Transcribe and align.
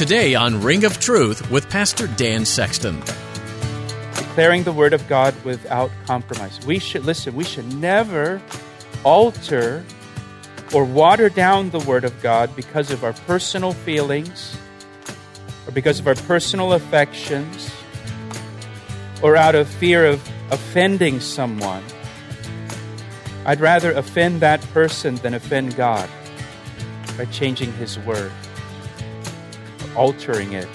Today 0.00 0.34
on 0.34 0.62
Ring 0.62 0.84
of 0.84 0.98
Truth 0.98 1.50
with 1.50 1.68
Pastor 1.68 2.06
Dan 2.06 2.46
Sexton. 2.46 3.00
Declaring 4.14 4.62
the 4.62 4.72
Word 4.72 4.94
of 4.94 5.06
God 5.08 5.34
without 5.44 5.90
compromise. 6.06 6.58
We 6.64 6.78
should, 6.78 7.04
listen, 7.04 7.34
we 7.34 7.44
should 7.44 7.70
never 7.74 8.40
alter 9.04 9.84
or 10.72 10.86
water 10.86 11.28
down 11.28 11.68
the 11.68 11.80
Word 11.80 12.04
of 12.04 12.18
God 12.22 12.56
because 12.56 12.90
of 12.90 13.04
our 13.04 13.12
personal 13.12 13.74
feelings 13.74 14.56
or 15.66 15.72
because 15.72 16.00
of 16.00 16.06
our 16.06 16.14
personal 16.14 16.72
affections 16.72 17.70
or 19.22 19.36
out 19.36 19.54
of 19.54 19.68
fear 19.68 20.06
of 20.06 20.26
offending 20.50 21.20
someone. 21.20 21.84
I'd 23.44 23.60
rather 23.60 23.92
offend 23.92 24.40
that 24.40 24.62
person 24.72 25.16
than 25.16 25.34
offend 25.34 25.76
God 25.76 26.08
by 27.18 27.26
changing 27.26 27.74
His 27.74 27.98
Word, 27.98 28.32
or 28.32 28.39
altering 30.00 30.54
it, 30.54 30.66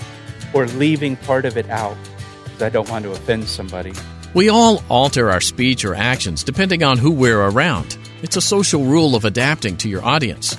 or 0.53 0.67
leaving 0.67 1.15
part 1.17 1.45
of 1.45 1.57
it 1.57 1.67
out 1.71 1.97
because 2.43 2.61
I 2.61 2.69
don't 2.69 2.89
want 2.89 3.03
to 3.05 3.11
offend 3.11 3.45
somebody. 3.49 3.91
We 4.35 4.49
all 4.49 4.83
alter 4.87 5.31
our 5.31 5.41
speech 5.41 5.83
or 5.83 5.95
actions 5.95 6.43
depending 6.43 6.83
on 6.83 6.99
who 6.99 7.09
we're 7.09 7.41
around. 7.41 7.97
It's 8.21 8.37
a 8.37 8.41
social 8.41 8.85
rule 8.85 9.15
of 9.15 9.25
adapting 9.25 9.77
to 9.77 9.89
your 9.89 10.05
audience. 10.05 10.55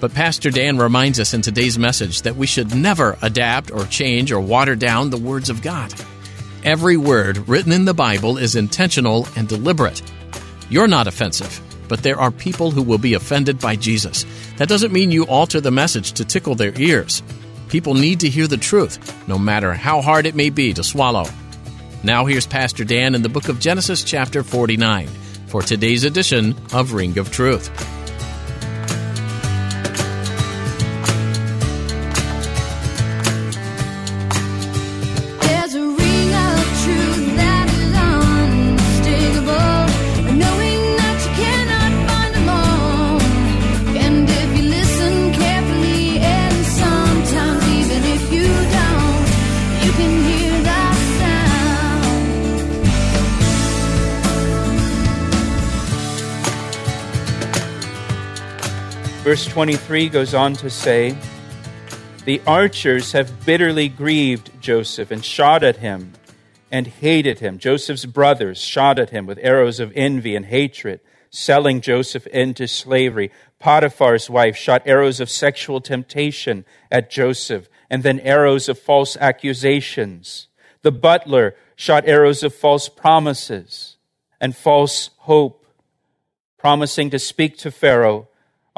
But 0.00 0.14
Pastor 0.14 0.50
Dan 0.50 0.78
reminds 0.78 1.20
us 1.20 1.32
in 1.32 1.42
today's 1.42 1.78
message 1.78 2.22
that 2.22 2.36
we 2.36 2.46
should 2.46 2.74
never 2.74 3.16
adapt 3.22 3.70
or 3.70 3.84
change 3.84 4.32
or 4.32 4.40
water 4.40 4.74
down 4.74 5.10
the 5.10 5.16
words 5.16 5.48
of 5.48 5.62
God. 5.62 5.94
Every 6.64 6.96
word 6.96 7.48
written 7.48 7.72
in 7.72 7.84
the 7.84 7.94
Bible 7.94 8.36
is 8.36 8.56
intentional 8.56 9.28
and 9.36 9.48
deliberate. 9.48 10.02
You're 10.68 10.88
not 10.88 11.06
offensive, 11.06 11.60
but 11.88 12.02
there 12.02 12.20
are 12.20 12.30
people 12.30 12.72
who 12.72 12.82
will 12.82 12.98
be 12.98 13.14
offended 13.14 13.60
by 13.60 13.76
Jesus. 13.76 14.26
That 14.56 14.68
doesn't 14.68 14.92
mean 14.92 15.10
you 15.10 15.24
alter 15.26 15.60
the 15.60 15.70
message 15.70 16.12
to 16.12 16.24
tickle 16.24 16.54
their 16.54 16.78
ears. 16.80 17.22
People 17.68 17.94
need 17.94 18.20
to 18.20 18.28
hear 18.28 18.46
the 18.46 18.56
truth, 18.56 19.28
no 19.28 19.38
matter 19.38 19.74
how 19.74 20.00
hard 20.00 20.26
it 20.26 20.34
may 20.34 20.50
be 20.50 20.72
to 20.72 20.82
swallow. 20.82 21.26
Now, 22.02 22.24
here's 22.24 22.46
Pastor 22.46 22.84
Dan 22.84 23.14
in 23.14 23.22
the 23.22 23.28
book 23.28 23.48
of 23.48 23.60
Genesis, 23.60 24.04
chapter 24.04 24.42
49, 24.42 25.08
for 25.48 25.62
today's 25.62 26.04
edition 26.04 26.54
of 26.72 26.92
Ring 26.92 27.18
of 27.18 27.30
Truth. 27.30 27.97
Verse 59.28 59.44
23 59.44 60.08
goes 60.08 60.32
on 60.32 60.54
to 60.54 60.70
say, 60.70 61.14
The 62.24 62.40
archers 62.46 63.12
have 63.12 63.44
bitterly 63.44 63.90
grieved 63.90 64.50
Joseph 64.58 65.10
and 65.10 65.22
shot 65.22 65.62
at 65.62 65.76
him 65.76 66.14
and 66.70 66.86
hated 66.86 67.38
him. 67.38 67.58
Joseph's 67.58 68.06
brothers 68.06 68.58
shot 68.58 68.98
at 68.98 69.10
him 69.10 69.26
with 69.26 69.38
arrows 69.42 69.80
of 69.80 69.92
envy 69.94 70.34
and 70.34 70.46
hatred, 70.46 71.00
selling 71.28 71.82
Joseph 71.82 72.26
into 72.28 72.66
slavery. 72.66 73.30
Potiphar's 73.58 74.30
wife 74.30 74.56
shot 74.56 74.80
arrows 74.86 75.20
of 75.20 75.28
sexual 75.28 75.82
temptation 75.82 76.64
at 76.90 77.10
Joseph 77.10 77.68
and 77.90 78.02
then 78.02 78.20
arrows 78.20 78.66
of 78.66 78.78
false 78.78 79.14
accusations. 79.18 80.48
The 80.80 80.90
butler 80.90 81.54
shot 81.76 82.04
arrows 82.06 82.42
of 82.42 82.54
false 82.54 82.88
promises 82.88 83.98
and 84.40 84.56
false 84.56 85.10
hope, 85.18 85.66
promising 86.56 87.10
to 87.10 87.18
speak 87.18 87.58
to 87.58 87.70
Pharaoh 87.70 88.27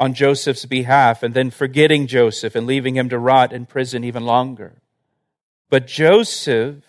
on 0.01 0.15
Joseph's 0.15 0.65
behalf 0.65 1.21
and 1.21 1.35
then 1.35 1.51
forgetting 1.51 2.07
Joseph 2.07 2.55
and 2.55 2.65
leaving 2.65 2.95
him 2.95 3.07
to 3.09 3.19
rot 3.19 3.53
in 3.53 3.67
prison 3.67 4.03
even 4.03 4.25
longer. 4.25 4.73
But 5.69 5.85
Joseph, 5.85 6.83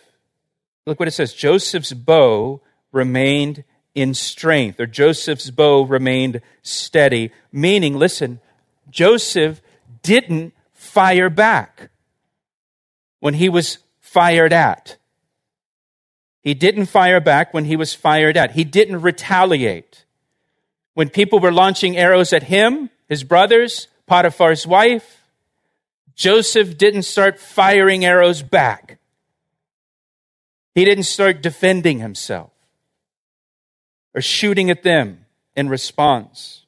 look 0.87 0.99
what 0.99 1.09
it 1.09 1.13
says 1.13 1.35
Joseph's 1.35 1.93
bow 1.93 2.63
remained 2.91 3.65
in 3.95 4.15
strength, 4.15 4.81
or 4.81 4.87
Joseph's 4.87 5.51
bow 5.51 5.83
remained 5.83 6.41
steady, 6.63 7.31
meaning, 7.53 7.99
listen, 7.99 8.41
Joseph 8.89 9.61
didn't 10.03 10.55
fire 10.73 11.29
back 11.29 11.91
when 13.21 13.35
he 13.35 13.51
was 13.51 13.77
fired 14.01 14.55
at. 14.55 14.97
He 16.41 16.55
didn't 16.55 16.87
fire 16.87 17.21
back 17.21 17.53
when 17.53 17.67
he 17.67 17.77
was 17.77 17.93
fired 17.93 18.39
at. 18.39 18.53
He 18.53 18.65
didn't 18.65 19.03
retaliate. 19.03 20.07
When 20.95 21.11
people 21.11 21.41
were 21.41 21.53
launching 21.53 21.99
arrows 21.99 22.33
at 22.33 22.45
him, 22.45 22.89
his 23.13 23.25
brothers, 23.25 23.89
Potiphar's 24.07 24.67
wife, 24.67 25.29
Joseph 26.15 26.79
didn't 26.79 27.03
start 27.03 27.39
firing 27.39 28.07
arrows 28.07 28.41
back. 28.41 28.99
He 30.75 30.87
didn't 30.87 31.05
start 31.05 31.43
defending 31.43 31.99
himself 31.99 32.53
or 34.15 34.23
shooting 34.23 34.71
at 34.71 34.83
them 34.83 35.27
in 35.55 35.69
response. 35.69 36.65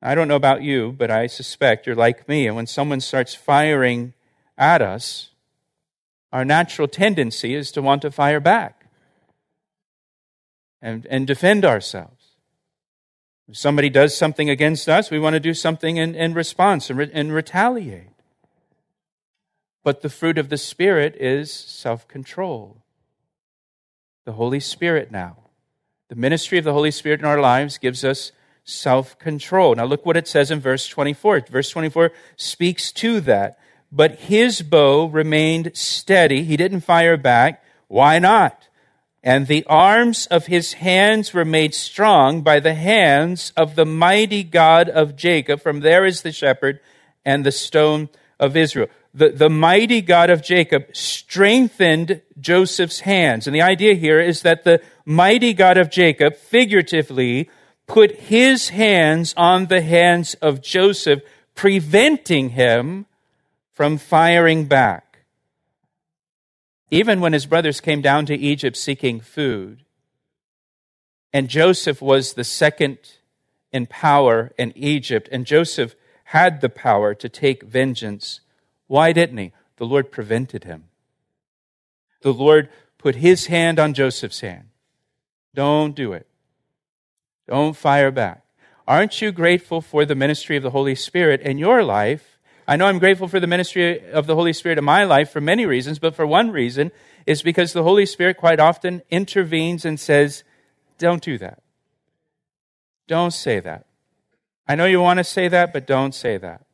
I 0.00 0.14
don't 0.14 0.26
know 0.26 0.36
about 0.36 0.62
you, 0.62 0.94
but 0.96 1.10
I 1.10 1.26
suspect 1.26 1.86
you're 1.86 1.94
like 1.94 2.26
me. 2.26 2.46
And 2.46 2.56
when 2.56 2.66
someone 2.66 3.00
starts 3.02 3.34
firing 3.34 4.14
at 4.56 4.80
us, 4.80 5.32
our 6.32 6.46
natural 6.46 6.88
tendency 6.88 7.54
is 7.54 7.70
to 7.72 7.82
want 7.82 8.00
to 8.00 8.10
fire 8.10 8.40
back 8.40 8.86
and, 10.80 11.04
and 11.10 11.26
defend 11.26 11.66
ourselves. 11.66 12.19
If 13.50 13.56
somebody 13.56 13.90
does 13.90 14.16
something 14.16 14.48
against 14.48 14.88
us, 14.88 15.10
we 15.10 15.18
want 15.18 15.34
to 15.34 15.40
do 15.40 15.54
something 15.54 15.96
in, 15.96 16.14
in 16.14 16.34
response 16.34 16.88
and, 16.88 16.98
re- 17.00 17.10
and 17.12 17.32
retaliate. 17.32 18.10
But 19.82 20.02
the 20.02 20.08
fruit 20.08 20.38
of 20.38 20.50
the 20.50 20.56
Spirit 20.56 21.16
is 21.18 21.52
self 21.52 22.06
control. 22.06 22.76
The 24.24 24.32
Holy 24.32 24.60
Spirit 24.60 25.10
now. 25.10 25.36
The 26.10 26.14
ministry 26.14 26.58
of 26.58 26.64
the 26.64 26.72
Holy 26.72 26.92
Spirit 26.92 27.18
in 27.18 27.26
our 27.26 27.40
lives 27.40 27.76
gives 27.76 28.04
us 28.04 28.30
self 28.62 29.18
control. 29.18 29.74
Now, 29.74 29.84
look 29.84 30.06
what 30.06 30.16
it 30.16 30.28
says 30.28 30.52
in 30.52 30.60
verse 30.60 30.86
24. 30.86 31.46
Verse 31.50 31.70
24 31.70 32.12
speaks 32.36 32.92
to 32.92 33.20
that. 33.22 33.58
But 33.90 34.20
his 34.20 34.62
bow 34.62 35.06
remained 35.06 35.72
steady. 35.74 36.44
He 36.44 36.56
didn't 36.56 36.82
fire 36.82 37.16
back. 37.16 37.64
Why 37.88 38.20
not? 38.20 38.68
And 39.22 39.46
the 39.46 39.64
arms 39.66 40.26
of 40.26 40.46
his 40.46 40.74
hands 40.74 41.34
were 41.34 41.44
made 41.44 41.74
strong 41.74 42.40
by 42.40 42.58
the 42.58 42.74
hands 42.74 43.52
of 43.56 43.76
the 43.76 43.84
mighty 43.84 44.42
God 44.42 44.88
of 44.88 45.14
Jacob. 45.14 45.60
From 45.60 45.80
there 45.80 46.06
is 46.06 46.22
the 46.22 46.32
shepherd 46.32 46.80
and 47.24 47.44
the 47.44 47.52
stone 47.52 48.08
of 48.38 48.56
Israel. 48.56 48.88
The, 49.12 49.30
the 49.30 49.50
mighty 49.50 50.00
God 50.00 50.30
of 50.30 50.42
Jacob 50.42 50.96
strengthened 50.96 52.22
Joseph's 52.40 53.00
hands. 53.00 53.46
And 53.46 53.54
the 53.54 53.60
idea 53.62 53.94
here 53.94 54.20
is 54.20 54.42
that 54.42 54.64
the 54.64 54.80
mighty 55.04 55.52
God 55.52 55.76
of 55.76 55.90
Jacob, 55.90 56.36
figuratively, 56.36 57.50
put 57.86 58.12
his 58.12 58.70
hands 58.70 59.34
on 59.36 59.66
the 59.66 59.82
hands 59.82 60.34
of 60.34 60.62
Joseph, 60.62 61.22
preventing 61.54 62.50
him 62.50 63.04
from 63.74 63.98
firing 63.98 64.64
back. 64.64 65.09
Even 66.90 67.20
when 67.20 67.32
his 67.32 67.46
brothers 67.46 67.80
came 67.80 68.00
down 68.00 68.26
to 68.26 68.36
Egypt 68.36 68.76
seeking 68.76 69.20
food, 69.20 69.84
and 71.32 71.48
Joseph 71.48 72.02
was 72.02 72.32
the 72.32 72.44
second 72.44 72.98
in 73.72 73.86
power 73.86 74.52
in 74.58 74.72
Egypt, 74.76 75.28
and 75.30 75.46
Joseph 75.46 75.94
had 76.24 76.60
the 76.60 76.68
power 76.68 77.14
to 77.14 77.28
take 77.28 77.62
vengeance, 77.62 78.40
why 78.88 79.12
didn't 79.12 79.38
he? 79.38 79.52
The 79.76 79.86
Lord 79.86 80.10
prevented 80.10 80.64
him. 80.64 80.84
The 82.22 82.34
Lord 82.34 82.68
put 82.98 83.16
his 83.16 83.46
hand 83.46 83.78
on 83.78 83.94
Joseph's 83.94 84.40
hand. 84.40 84.68
Don't 85.54 85.94
do 85.94 86.12
it. 86.12 86.26
Don't 87.48 87.76
fire 87.76 88.10
back. 88.10 88.44
Aren't 88.86 89.22
you 89.22 89.32
grateful 89.32 89.80
for 89.80 90.04
the 90.04 90.14
ministry 90.14 90.56
of 90.56 90.62
the 90.62 90.70
Holy 90.70 90.94
Spirit 90.94 91.40
in 91.40 91.58
your 91.58 91.82
life 91.82 92.29
I 92.70 92.76
know 92.76 92.86
I'm 92.86 93.00
grateful 93.00 93.26
for 93.26 93.40
the 93.40 93.48
ministry 93.48 94.12
of 94.12 94.28
the 94.28 94.36
Holy 94.36 94.52
Spirit 94.52 94.78
in 94.78 94.84
my 94.84 95.02
life 95.02 95.32
for 95.32 95.40
many 95.40 95.66
reasons, 95.66 95.98
but 95.98 96.14
for 96.14 96.24
one 96.24 96.52
reason 96.52 96.92
is 97.26 97.42
because 97.42 97.72
the 97.72 97.82
Holy 97.82 98.06
Spirit 98.06 98.36
quite 98.36 98.60
often 98.60 99.02
intervenes 99.10 99.84
and 99.84 99.98
says, 99.98 100.44
Don't 100.96 101.20
do 101.20 101.36
that. 101.38 101.64
Don't 103.08 103.32
say 103.32 103.58
that. 103.58 103.86
I 104.68 104.76
know 104.76 104.84
you 104.84 105.00
want 105.00 105.18
to 105.18 105.24
say 105.24 105.48
that, 105.48 105.72
but 105.72 105.84
don't 105.84 106.14
say 106.14 106.36
that. 106.36 106.64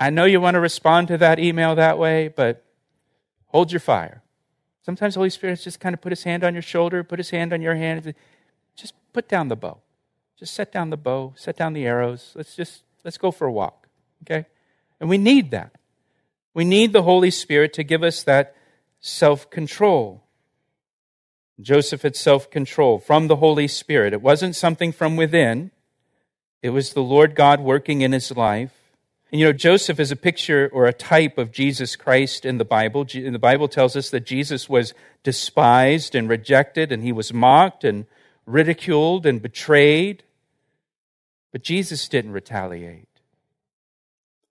I 0.00 0.10
know 0.10 0.24
you 0.24 0.40
want 0.40 0.56
to 0.56 0.60
respond 0.60 1.06
to 1.06 1.18
that 1.18 1.38
email 1.38 1.76
that 1.76 1.96
way, 1.96 2.26
but 2.26 2.64
hold 3.46 3.70
your 3.70 3.78
fire. 3.78 4.24
Sometimes 4.82 5.14
the 5.14 5.20
Holy 5.20 5.30
Spirit 5.30 5.60
just 5.60 5.78
kind 5.78 5.94
of 5.94 6.00
put 6.00 6.10
his 6.10 6.24
hand 6.24 6.42
on 6.42 6.52
your 6.52 6.62
shoulder, 6.62 7.04
put 7.04 7.20
his 7.20 7.30
hand 7.30 7.52
on 7.52 7.62
your 7.62 7.76
hand. 7.76 8.12
Just 8.74 8.94
put 9.12 9.28
down 9.28 9.46
the 9.46 9.54
bow. 9.54 9.78
Just 10.36 10.52
set 10.52 10.72
down 10.72 10.90
the 10.90 10.96
bow, 10.96 11.32
set 11.36 11.56
down 11.56 11.74
the 11.74 11.86
arrows. 11.86 12.32
Let's 12.34 12.56
just 12.56 12.82
let's 13.04 13.18
go 13.18 13.30
for 13.30 13.46
a 13.46 13.52
walk. 13.52 13.86
Okay? 14.24 14.46
And 15.00 15.08
we 15.08 15.18
need 15.18 15.50
that. 15.50 15.72
We 16.54 16.64
need 16.64 16.92
the 16.92 17.02
Holy 17.02 17.30
Spirit 17.30 17.72
to 17.74 17.82
give 17.82 18.02
us 18.02 18.22
that 18.22 18.54
self 19.00 19.50
control. 19.50 20.22
Joseph 21.60 22.02
had 22.02 22.16
self 22.16 22.50
control 22.50 22.98
from 22.98 23.28
the 23.28 23.36
Holy 23.36 23.68
Spirit. 23.68 24.12
It 24.12 24.22
wasn't 24.22 24.56
something 24.56 24.92
from 24.92 25.16
within, 25.16 25.70
it 26.62 26.70
was 26.70 26.92
the 26.92 27.02
Lord 27.02 27.34
God 27.34 27.60
working 27.60 28.00
in 28.00 28.12
his 28.12 28.30
life. 28.34 28.72
And 29.30 29.40
you 29.40 29.46
know, 29.46 29.52
Joseph 29.52 29.98
is 29.98 30.12
a 30.12 30.16
picture 30.16 30.70
or 30.72 30.86
a 30.86 30.92
type 30.92 31.38
of 31.38 31.50
Jesus 31.50 31.96
Christ 31.96 32.44
in 32.44 32.58
the 32.58 32.64
Bible. 32.64 33.04
The 33.04 33.36
Bible 33.38 33.66
tells 33.66 33.96
us 33.96 34.10
that 34.10 34.24
Jesus 34.24 34.68
was 34.68 34.94
despised 35.24 36.14
and 36.14 36.28
rejected, 36.28 36.92
and 36.92 37.02
he 37.02 37.10
was 37.10 37.32
mocked 37.32 37.82
and 37.82 38.06
ridiculed 38.46 39.26
and 39.26 39.42
betrayed. 39.42 40.22
But 41.50 41.62
Jesus 41.62 42.08
didn't 42.08 42.32
retaliate. 42.32 43.13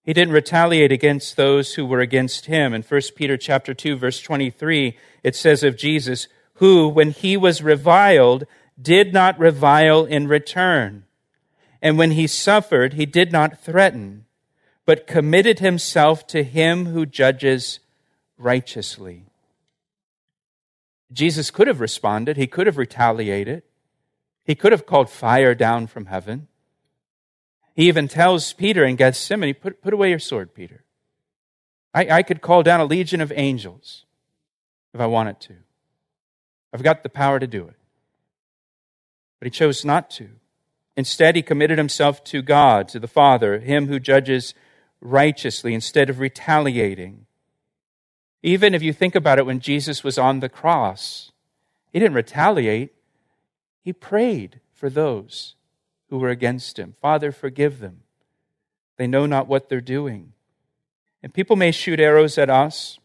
He 0.03 0.13
didn't 0.13 0.33
retaliate 0.33 0.91
against 0.91 1.37
those 1.37 1.75
who 1.75 1.85
were 1.85 2.01
against 2.01 2.47
him. 2.47 2.73
In 2.73 2.83
1 2.83 3.01
Peter 3.15 3.37
chapter 3.37 3.73
2 3.73 3.95
verse 3.95 4.21
23, 4.21 4.97
it 5.23 5.35
says 5.35 5.63
of 5.63 5.77
Jesus, 5.77 6.27
who 6.55 6.89
when 6.89 7.11
he 7.11 7.37
was 7.37 7.63
reviled 7.63 8.45
did 8.81 9.13
not 9.13 9.39
revile 9.39 10.03
in 10.03 10.27
return. 10.27 11.05
And 11.81 11.97
when 11.97 12.11
he 12.11 12.27
suffered, 12.27 12.93
he 12.93 13.05
did 13.05 13.31
not 13.31 13.59
threaten, 13.59 14.25
but 14.85 15.07
committed 15.07 15.59
himself 15.59 16.27
to 16.27 16.43
him 16.43 16.87
who 16.87 17.05
judges 17.05 17.79
righteously. 18.37 19.25
Jesus 21.11 21.51
could 21.51 21.67
have 21.67 21.79
responded. 21.79 22.37
He 22.37 22.47
could 22.47 22.67
have 22.67 22.77
retaliated. 22.77 23.63
He 24.43 24.55
could 24.55 24.71
have 24.71 24.85
called 24.85 25.09
fire 25.09 25.55
down 25.55 25.87
from 25.87 26.07
heaven. 26.07 26.47
He 27.75 27.87
even 27.87 28.07
tells 28.07 28.53
Peter 28.53 28.85
in 28.85 28.95
Gethsemane, 28.95 29.55
put, 29.55 29.81
put 29.81 29.93
away 29.93 30.09
your 30.09 30.19
sword, 30.19 30.53
Peter. 30.53 30.83
I, 31.93 32.07
I 32.09 32.23
could 32.23 32.41
call 32.41 32.63
down 32.63 32.79
a 32.79 32.85
legion 32.85 33.21
of 33.21 33.31
angels 33.35 34.05
if 34.93 35.01
I 35.01 35.07
wanted 35.07 35.39
to. 35.41 35.55
I've 36.73 36.83
got 36.83 37.03
the 37.03 37.09
power 37.09 37.39
to 37.39 37.47
do 37.47 37.67
it. 37.67 37.75
But 39.39 39.47
he 39.47 39.49
chose 39.51 39.83
not 39.83 40.09
to. 40.11 40.29
Instead, 40.95 41.35
he 41.35 41.41
committed 41.41 41.77
himself 41.77 42.23
to 42.25 42.41
God, 42.41 42.87
to 42.89 42.99
the 42.99 43.07
Father, 43.07 43.59
him 43.59 43.87
who 43.87 43.99
judges 43.99 44.53
righteously, 45.01 45.73
instead 45.73 46.09
of 46.09 46.19
retaliating. 46.19 47.25
Even 48.41 48.73
if 48.73 48.83
you 48.83 48.93
think 48.93 49.15
about 49.15 49.39
it, 49.39 49.45
when 49.45 49.59
Jesus 49.59 50.03
was 50.03 50.17
on 50.17 50.39
the 50.39 50.49
cross, 50.49 51.31
he 51.91 51.99
didn't 51.99 52.15
retaliate, 52.15 52.93
he 53.83 53.91
prayed 53.91 54.59
for 54.71 54.89
those 54.89 55.55
who 56.13 56.19
were 56.19 56.29
against 56.29 56.77
him. 56.77 56.93
Father, 57.01 57.31
forgive 57.31 57.79
them. 57.79 58.01
They 58.97 59.07
know 59.07 59.25
not 59.25 59.47
what 59.47 59.67
they're 59.67 59.81
doing. 59.81 60.33
And 61.23 61.33
people 61.33 61.55
may 61.55 61.71
shoot 61.71 61.99
arrows 61.99 62.37
at 62.37 62.51
us, 62.51 62.99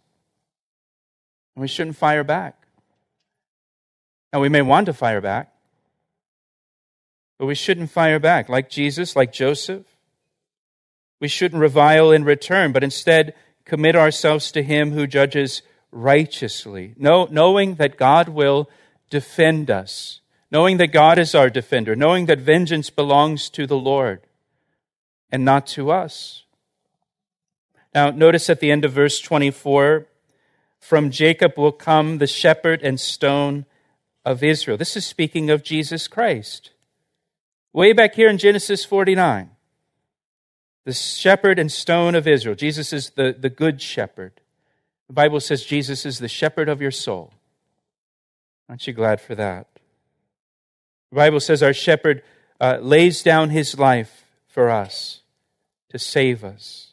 and 1.57 1.63
we 1.63 1.69
shouldn't 1.69 1.97
fire 1.97 2.23
back. 2.23 2.67
Now, 4.31 4.41
we 4.41 4.51
may 4.51 4.61
want 4.61 4.85
to 4.85 4.93
fire 4.93 5.23
back, 5.23 5.51
but 7.39 7.47
we 7.47 7.55
shouldn't 7.55 7.91
fire 7.91 8.19
back. 8.19 8.51
Like 8.51 8.69
Jesus, 8.69 9.17
like 9.17 9.33
Joseph, 9.33 9.87
we 11.19 11.29
shouldn't 11.29 11.63
revile 11.63 12.11
in 12.11 12.25
return, 12.25 12.73
but 12.73 12.85
instead 12.85 13.33
commit 13.65 13.97
ourselves 13.97 14.53
to 14.53 14.63
Him 14.63 14.91
who 14.91 15.07
judges 15.07 15.63
righteously, 15.91 16.93
know, 16.99 17.27
knowing 17.31 17.77
that 17.77 17.97
God 17.97 18.29
will 18.29 18.69
defend 19.09 19.71
us 19.71 20.21
knowing 20.51 20.79
that 20.79 20.89
God 20.89 21.19
is 21.19 21.35
our 21.35 21.51
defender, 21.51 21.95
knowing 21.95 22.27
that 22.27 22.39
vengeance 22.39 22.91
belongs 22.91 23.51
to 23.51 23.67
the 23.67 23.79
Lord 23.79 24.23
and 25.31 25.45
not 25.45 25.67
to 25.69 25.91
us. 25.91 26.45
Now, 27.95 28.11
notice 28.11 28.49
at 28.49 28.61
the 28.61 28.71
end 28.71 28.85
of 28.85 28.93
verse 28.93 29.21
24 29.21 30.07
from 30.79 31.11
Jacob 31.11 31.53
will 31.57 31.73
come 31.73 32.19
the 32.19 32.27
shepherd 32.27 32.83
and 32.83 32.99
stone 32.99 33.67
of 34.25 34.43
Israel. 34.43 34.77
This 34.77 34.97
is 34.97 35.05
speaking 35.05 35.51
of 35.51 35.63
Jesus 35.63 36.09
Christ. 36.09 36.71
Way 37.73 37.93
back 37.93 38.15
here 38.15 38.29
in 38.29 38.39
Genesis 38.39 38.85
49, 38.85 39.51
the 40.85 40.93
shepherd 40.93 41.59
and 41.59 41.71
stone 41.71 42.15
of 42.15 42.27
Israel. 42.27 42.55
Jesus 42.55 42.93
is 42.93 43.11
the, 43.11 43.37
the 43.39 43.51
good 43.51 43.83
shepherd. 43.83 44.41
The 45.07 45.13
Bible 45.13 45.41
says 45.41 45.65
Jesus 45.65 46.07
is 46.07 46.19
the 46.19 46.29
shepherd 46.29 46.69
of 46.69 46.81
your 46.81 46.91
soul. 46.91 47.33
Aren't 48.69 48.87
you 48.87 48.93
glad 48.93 49.21
for 49.21 49.35
that? 49.35 49.67
The 51.11 51.17
Bible 51.17 51.41
says 51.41 51.63
our 51.63 51.73
shepherd 51.73 52.23
uh, 52.61 52.79
lays 52.81 53.23
down 53.23 53.51
his 53.51 53.79
life 53.79 54.25
for 54.47 54.71
us 54.71 55.23
to 55.91 55.99
save 55.99 56.45
us. 56.45 56.93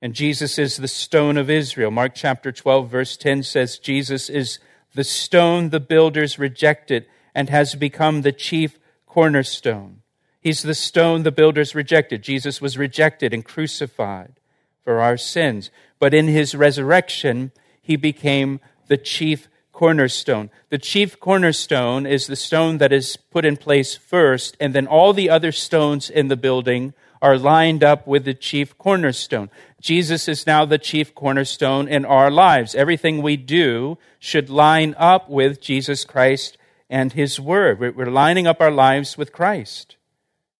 And 0.00 0.14
Jesus 0.14 0.58
is 0.58 0.76
the 0.76 0.88
stone 0.88 1.36
of 1.36 1.50
Israel. 1.50 1.90
Mark 1.90 2.12
chapter 2.14 2.52
12, 2.52 2.88
verse 2.88 3.16
10 3.16 3.42
says, 3.42 3.78
Jesus 3.78 4.28
is 4.28 4.58
the 4.94 5.04
stone 5.04 5.70
the 5.70 5.80
builders 5.80 6.38
rejected 6.38 7.06
and 7.34 7.50
has 7.50 7.74
become 7.74 8.22
the 8.22 8.32
chief 8.32 8.78
cornerstone. 9.06 10.02
He's 10.40 10.62
the 10.62 10.74
stone 10.74 11.24
the 11.24 11.32
builders 11.32 11.74
rejected. 11.74 12.22
Jesus 12.22 12.60
was 12.60 12.78
rejected 12.78 13.34
and 13.34 13.44
crucified 13.44 14.40
for 14.82 15.00
our 15.00 15.16
sins. 15.16 15.70
But 15.98 16.14
in 16.14 16.28
his 16.28 16.54
resurrection, 16.54 17.52
he 17.80 17.96
became 17.96 18.60
the 18.86 18.96
chief 18.96 19.48
cornerstone. 19.78 20.50
The 20.70 20.78
chief 20.78 21.20
cornerstone 21.20 22.04
is 22.04 22.26
the 22.26 22.34
stone 22.34 22.78
that 22.78 22.92
is 22.92 23.16
put 23.16 23.44
in 23.44 23.56
place 23.56 23.94
first, 23.94 24.56
and 24.58 24.74
then 24.74 24.88
all 24.88 25.12
the 25.12 25.30
other 25.30 25.52
stones 25.52 26.10
in 26.10 26.26
the 26.26 26.36
building 26.36 26.94
are 27.22 27.38
lined 27.38 27.84
up 27.84 28.04
with 28.04 28.24
the 28.24 28.34
chief 28.34 28.76
cornerstone. 28.76 29.50
Jesus 29.80 30.26
is 30.26 30.48
now 30.48 30.64
the 30.64 30.78
chief 30.78 31.14
cornerstone 31.14 31.86
in 31.86 32.04
our 32.04 32.28
lives. 32.28 32.74
Everything 32.74 33.22
we 33.22 33.36
do 33.36 33.98
should 34.18 34.50
line 34.50 34.96
up 34.98 35.30
with 35.30 35.60
Jesus 35.60 36.04
Christ 36.04 36.58
and 36.90 37.12
His 37.12 37.38
Word. 37.38 37.78
We're 37.78 38.10
lining 38.10 38.48
up 38.48 38.60
our 38.60 38.72
lives 38.72 39.16
with 39.16 39.32
Christ. 39.32 39.94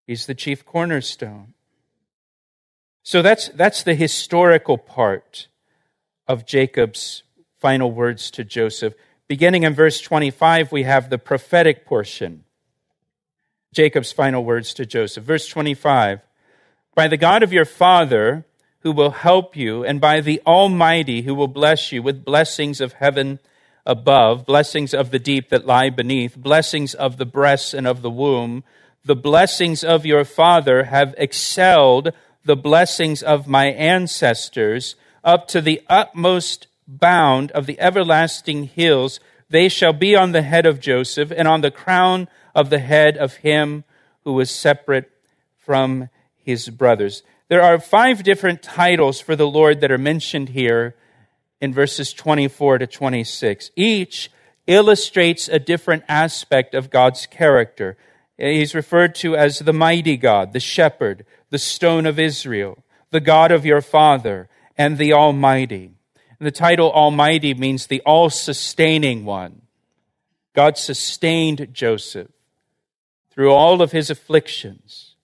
He's 0.06 0.26
the 0.26 0.34
chief 0.36 0.64
cornerstone. 0.64 1.54
So 3.02 3.20
that's, 3.20 3.48
that's 3.48 3.82
the 3.82 3.96
historical 3.96 4.78
part 4.78 5.48
of 6.28 6.46
Jacob's 6.46 7.24
final 7.58 7.90
words 7.90 8.30
to 8.30 8.44
Joseph. 8.44 8.94
Beginning 9.28 9.64
in 9.64 9.75
verse 9.75 10.00
25, 10.00 10.72
we 10.72 10.84
have 10.84 11.10
the 11.10 11.19
prophetic 11.19 11.84
portion. 11.84 12.44
Jacob's 13.75 14.10
final 14.10 14.42
words 14.42 14.72
to 14.75 14.86
Joseph. 14.86 15.22
Verse 15.22 15.46
25 15.46 16.20
By 16.94 17.08
the 17.08 17.19
God 17.19 17.42
of 17.42 17.52
your 17.52 17.66
father, 17.66 18.46
who 18.80 18.90
will 18.90 19.10
help 19.10 19.54
you, 19.54 19.84
and 19.84 20.00
by 20.00 20.22
the 20.22 20.40
Almighty, 20.46 21.22
who 21.22 21.35
will 21.35 21.49
bless 21.49 21.92
you 21.92 22.02
with 22.02 22.25
blessings 22.25 22.80
of 22.80 22.94
heaven 22.94 23.38
above, 23.85 24.47
blessings 24.47 24.94
of 24.94 25.11
the 25.11 25.18
deep 25.18 25.50
that 25.50 25.66
lie 25.66 25.90
beneath, 25.90 26.35
blessings 26.35 26.94
of 26.94 27.18
the 27.18 27.26
breasts 27.26 27.75
and 27.75 27.87
of 27.87 28.00
the 28.00 28.11
womb, 28.11 28.64
the 29.04 29.16
blessings 29.16 29.85
of 29.85 30.06
your 30.06 30.25
father 30.25 30.85
have 30.85 31.14
excelled 31.18 32.12
the 32.44 32.56
blessings 32.56 33.23
of 33.23 33.47
my 33.47 33.66
ancestors 33.66 34.97
up 35.23 35.49
to 35.49 35.61
the 35.61 35.82
utmost 35.88 36.66
bound 36.88 37.52
of 37.52 37.66
the 37.66 37.78
everlasting 37.78 38.64
hills, 38.64 39.21
they 39.50 39.68
shall 39.68 39.92
be 39.92 40.16
on 40.16 40.33
the 40.33 40.42
head 40.42 40.66
of 40.66 40.80
Joseph 40.80 41.30
and 41.30 41.47
on 41.47 41.61
the 41.61 41.71
crown 41.71 42.26
of 42.54 42.71
the 42.71 42.78
head 42.78 43.16
of 43.16 43.37
him 43.37 43.85
who 44.25 44.33
was 44.33 44.50
separate 44.50 45.11
from 45.57 46.09
his 46.35 46.68
brothers. 46.71 47.23
There 47.49 47.62
are 47.62 47.78
five 47.78 48.23
different 48.23 48.62
titles 48.62 49.21
for 49.21 49.37
the 49.37 49.47
Lord 49.47 49.80
that 49.80 49.92
are 49.92 49.99
mentioned 49.99 50.50
here 50.50 50.97
in 51.61 51.73
verses 51.73 52.12
24 52.12 52.78
to 52.78 52.87
26. 52.87 53.71
Each 53.76 54.30
illustrates 54.66 55.49
a 55.49 55.59
different 55.59 56.04
aspect 56.09 56.75
of 56.75 56.90
God's 56.90 57.26
character. 57.26 57.97
He's 58.37 58.75
referred 58.75 59.14
to 59.16 59.35
as 59.37 59.59
the 59.59 59.73
mighty 59.73 60.16
God, 60.16 60.52
the 60.52 60.61
shepherd, 60.61 61.25
the 61.50 61.59
stone 61.59 62.07
of 62.07 62.18
Israel, 62.18 62.85
the 63.11 63.21
God 63.21 63.50
of 63.50 63.64
your 63.64 63.80
father, 63.80 64.49
and 64.76 64.99
the 64.99 65.12
Almighty. 65.12 65.98
The 66.40 66.50
title 66.50 66.92
Almighty 66.92 67.52
means 67.54 67.87
the 67.87 68.00
all 68.02 68.30
sustaining 68.30 69.25
one. 69.25 69.62
God 70.54 70.78
sustained 70.78 71.68
Joseph 71.73 72.28
through 73.30 73.52
all 73.52 73.83
of 73.83 73.92
his 73.92 74.11
afflictions 74.11 75.14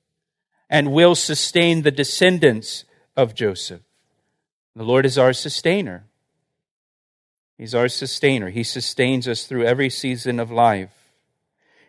and 0.68 0.92
will 0.92 1.14
sustain 1.14 1.82
the 1.82 1.90
descendants 1.90 2.84
of 3.16 3.34
Joseph. 3.34 3.82
The 4.74 4.84
Lord 4.84 5.06
is 5.06 5.18
our 5.18 5.32
sustainer. 5.32 6.04
He's 7.56 7.74
our 7.74 7.88
sustainer. 7.88 8.50
He 8.50 8.64
sustains 8.64 9.28
us 9.28 9.46
through 9.46 9.64
every 9.64 9.90
season 9.90 10.40
of 10.40 10.50
life. 10.50 10.90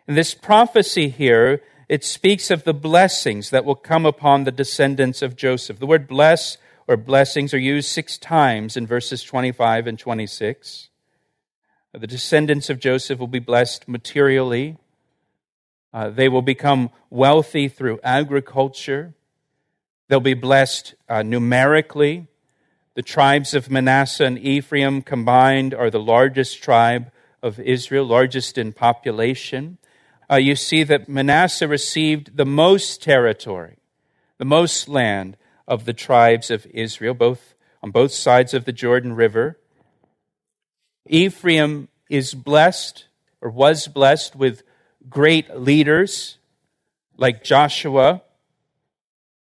And 0.06 0.16
this 0.16 0.34
prophecy 0.34 1.08
here, 1.08 1.62
it 1.88 2.04
speaks 2.04 2.50
of 2.50 2.62
the 2.62 2.74
blessings 2.74 3.50
that 3.50 3.64
will 3.64 3.74
come 3.74 4.06
upon 4.06 4.44
the 4.44 4.52
descendants 4.52 5.20
of 5.20 5.36
Joseph. 5.36 5.80
The 5.80 5.86
word 5.86 6.06
bless 6.06 6.58
or 6.88 6.96
blessings 6.96 7.52
are 7.52 7.58
used 7.58 7.88
six 7.88 8.16
times 8.16 8.76
in 8.76 8.86
verses 8.86 9.22
25 9.22 9.86
and 9.86 9.98
26. 9.98 10.88
The 11.92 12.06
descendants 12.06 12.70
of 12.70 12.78
Joseph 12.78 13.18
will 13.18 13.26
be 13.26 13.38
blessed 13.38 13.88
materially. 13.88 14.76
Uh, 15.92 16.10
they 16.10 16.28
will 16.28 16.42
become 16.42 16.90
wealthy 17.08 17.68
through 17.68 18.00
agriculture. 18.04 19.14
They'll 20.08 20.20
be 20.20 20.34
blessed 20.34 20.94
uh, 21.08 21.22
numerically. 21.22 22.28
The 22.94 23.02
tribes 23.02 23.54
of 23.54 23.70
Manasseh 23.70 24.24
and 24.24 24.38
Ephraim 24.38 25.02
combined 25.02 25.74
are 25.74 25.90
the 25.90 26.00
largest 26.00 26.62
tribe 26.62 27.10
of 27.42 27.58
Israel, 27.60 28.04
largest 28.04 28.58
in 28.58 28.72
population. 28.72 29.78
Uh, 30.30 30.36
you 30.36 30.54
see 30.54 30.82
that 30.82 31.08
Manasseh 31.08 31.68
received 31.68 32.36
the 32.36 32.46
most 32.46 33.02
territory, 33.02 33.78
the 34.38 34.44
most 34.44 34.88
land 34.88 35.36
of 35.66 35.84
the 35.84 35.92
tribes 35.92 36.50
of 36.50 36.66
Israel, 36.66 37.14
both 37.14 37.54
on 37.82 37.90
both 37.90 38.12
sides 38.12 38.54
of 38.54 38.64
the 38.64 38.72
Jordan 38.72 39.14
River. 39.14 39.58
Ephraim 41.06 41.88
is 42.08 42.34
blessed 42.34 43.06
or 43.40 43.50
was 43.50 43.88
blessed 43.88 44.36
with 44.36 44.62
great 45.08 45.56
leaders 45.56 46.38
like 47.16 47.44
Joshua. 47.44 48.22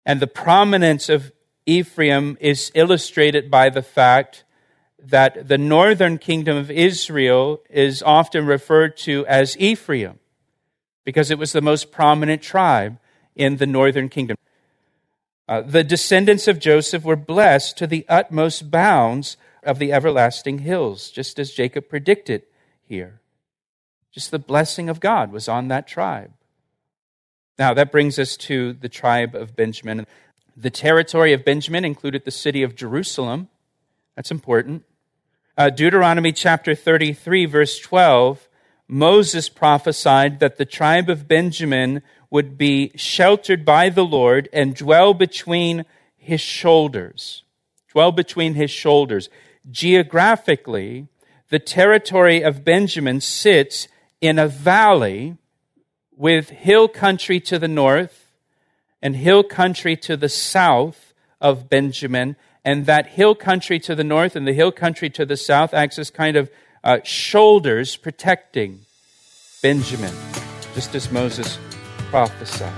And 0.04 0.20
the 0.20 0.26
prominence 0.26 1.08
of 1.08 1.32
Ephraim 1.66 2.36
is 2.40 2.72
illustrated 2.74 3.50
by 3.50 3.68
the 3.68 3.82
fact 3.82 4.44
that 4.98 5.48
the 5.48 5.58
northern 5.58 6.18
kingdom 6.18 6.56
of 6.56 6.70
Israel 6.70 7.60
is 7.70 8.02
often 8.02 8.46
referred 8.46 8.96
to 8.96 9.24
as 9.26 9.56
Ephraim 9.58 10.18
because 11.04 11.30
it 11.30 11.38
was 11.38 11.52
the 11.52 11.60
most 11.60 11.92
prominent 11.92 12.42
tribe 12.42 12.98
in 13.36 13.56
the 13.56 13.66
northern 13.66 14.08
kingdom. 14.08 14.36
Uh, 15.48 15.62
the 15.62 15.82
descendants 15.82 16.46
of 16.46 16.58
Joseph 16.58 17.04
were 17.04 17.16
blessed 17.16 17.78
to 17.78 17.86
the 17.86 18.04
utmost 18.08 18.70
bounds 18.70 19.38
of 19.62 19.78
the 19.78 19.92
everlasting 19.92 20.58
hills, 20.58 21.10
just 21.10 21.38
as 21.38 21.52
Jacob 21.52 21.88
predicted 21.88 22.42
here. 22.82 23.20
Just 24.12 24.30
the 24.30 24.38
blessing 24.38 24.88
of 24.88 25.00
God 25.00 25.32
was 25.32 25.48
on 25.48 25.68
that 25.68 25.86
tribe. 25.86 26.32
Now, 27.58 27.74
that 27.74 27.90
brings 27.90 28.18
us 28.18 28.36
to 28.38 28.74
the 28.74 28.88
tribe 28.88 29.34
of 29.34 29.56
Benjamin. 29.56 30.06
The 30.56 30.70
territory 30.70 31.32
of 31.32 31.44
Benjamin 31.44 31.84
included 31.84 32.24
the 32.24 32.30
city 32.30 32.62
of 32.62 32.76
Jerusalem. 32.76 33.48
That's 34.16 34.30
important. 34.30 34.84
Uh, 35.56 35.70
Deuteronomy 35.70 36.32
chapter 36.32 36.74
33, 36.74 37.46
verse 37.46 37.78
12, 37.78 38.48
Moses 38.86 39.48
prophesied 39.48 40.40
that 40.40 40.56
the 40.56 40.64
tribe 40.64 41.10
of 41.10 41.26
Benjamin 41.26 42.02
would 42.30 42.58
be 42.58 42.92
sheltered 42.94 43.64
by 43.64 43.88
the 43.88 44.04
Lord 44.04 44.48
and 44.52 44.74
dwell 44.74 45.14
between 45.14 45.84
his 46.16 46.40
shoulders. 46.40 47.42
Dwell 47.90 48.12
between 48.12 48.54
his 48.54 48.70
shoulders. 48.70 49.30
Geographically, 49.70 51.08
the 51.48 51.58
territory 51.58 52.42
of 52.42 52.64
Benjamin 52.64 53.20
sits 53.20 53.88
in 54.20 54.38
a 54.38 54.48
valley 54.48 55.36
with 56.16 56.50
hill 56.50 56.88
country 56.88 57.40
to 57.40 57.58
the 57.58 57.68
north 57.68 58.32
and 59.00 59.16
hill 59.16 59.42
country 59.42 59.96
to 59.96 60.16
the 60.16 60.28
south 60.28 61.14
of 61.40 61.70
Benjamin. 61.70 62.36
And 62.64 62.84
that 62.86 63.06
hill 63.06 63.34
country 63.34 63.78
to 63.80 63.94
the 63.94 64.04
north 64.04 64.36
and 64.36 64.46
the 64.46 64.52
hill 64.52 64.72
country 64.72 65.08
to 65.10 65.24
the 65.24 65.36
south 65.36 65.72
acts 65.72 65.98
as 65.98 66.10
kind 66.10 66.36
of 66.36 66.50
uh, 66.84 66.98
shoulders 67.04 67.96
protecting 67.96 68.80
Benjamin, 69.62 70.14
just 70.74 70.94
as 70.94 71.10
Moses 71.10 71.58
prophesied. 72.10 72.72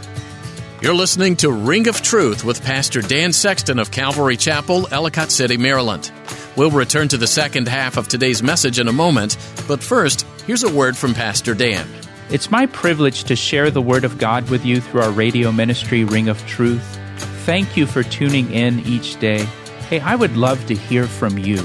You're 0.83 0.95
listening 0.95 1.37
to 1.37 1.53
Ring 1.53 1.89
of 1.89 2.01
Truth 2.01 2.43
with 2.43 2.65
Pastor 2.65 3.03
Dan 3.03 3.33
Sexton 3.33 3.79
of 3.79 3.91
Calvary 3.91 4.37
Chapel, 4.37 4.89
Ellicott 4.91 5.31
City, 5.31 5.57
Maryland. 5.57 6.11
We'll 6.57 6.71
return 6.71 7.09
to 7.09 7.19
the 7.19 7.27
second 7.27 7.69
half 7.69 7.97
of 7.97 8.09
today's 8.09 8.43
message 8.43 8.79
in 8.79 8.89
a 8.89 8.93
moment, 8.93 9.37
but 9.69 9.83
first, 9.83 10.27
here's 10.47 10.65
a 10.65 10.73
word 10.73 10.97
from 10.97 11.15
Pastor 11.15 11.55
Dan. 11.55 11.87
It's 12.31 12.51
my 12.51 12.67
privilege 12.67 13.25
to 13.25 13.37
share 13.37 13.71
the 13.71 13.83
Word 13.83 14.05
of 14.05 14.17
God 14.17 14.49
with 14.51 14.65
you 14.65 14.81
through 14.81 15.03
our 15.03 15.11
radio 15.11 15.51
ministry, 15.53 16.05
Ring 16.05 16.29
of 16.29 16.45
Truth. 16.47 16.99
Thank 17.45 17.77
you 17.77 17.87
for 17.87 18.03
tuning 18.03 18.53
in 18.53 18.81
each 18.87 19.19
day. 19.19 19.45
Hey, 19.89 20.01
I 20.01 20.15
would 20.15 20.37
love 20.37 20.65
to 20.67 20.75
hear 20.75 21.07
from 21.07 21.39
you. 21.39 21.63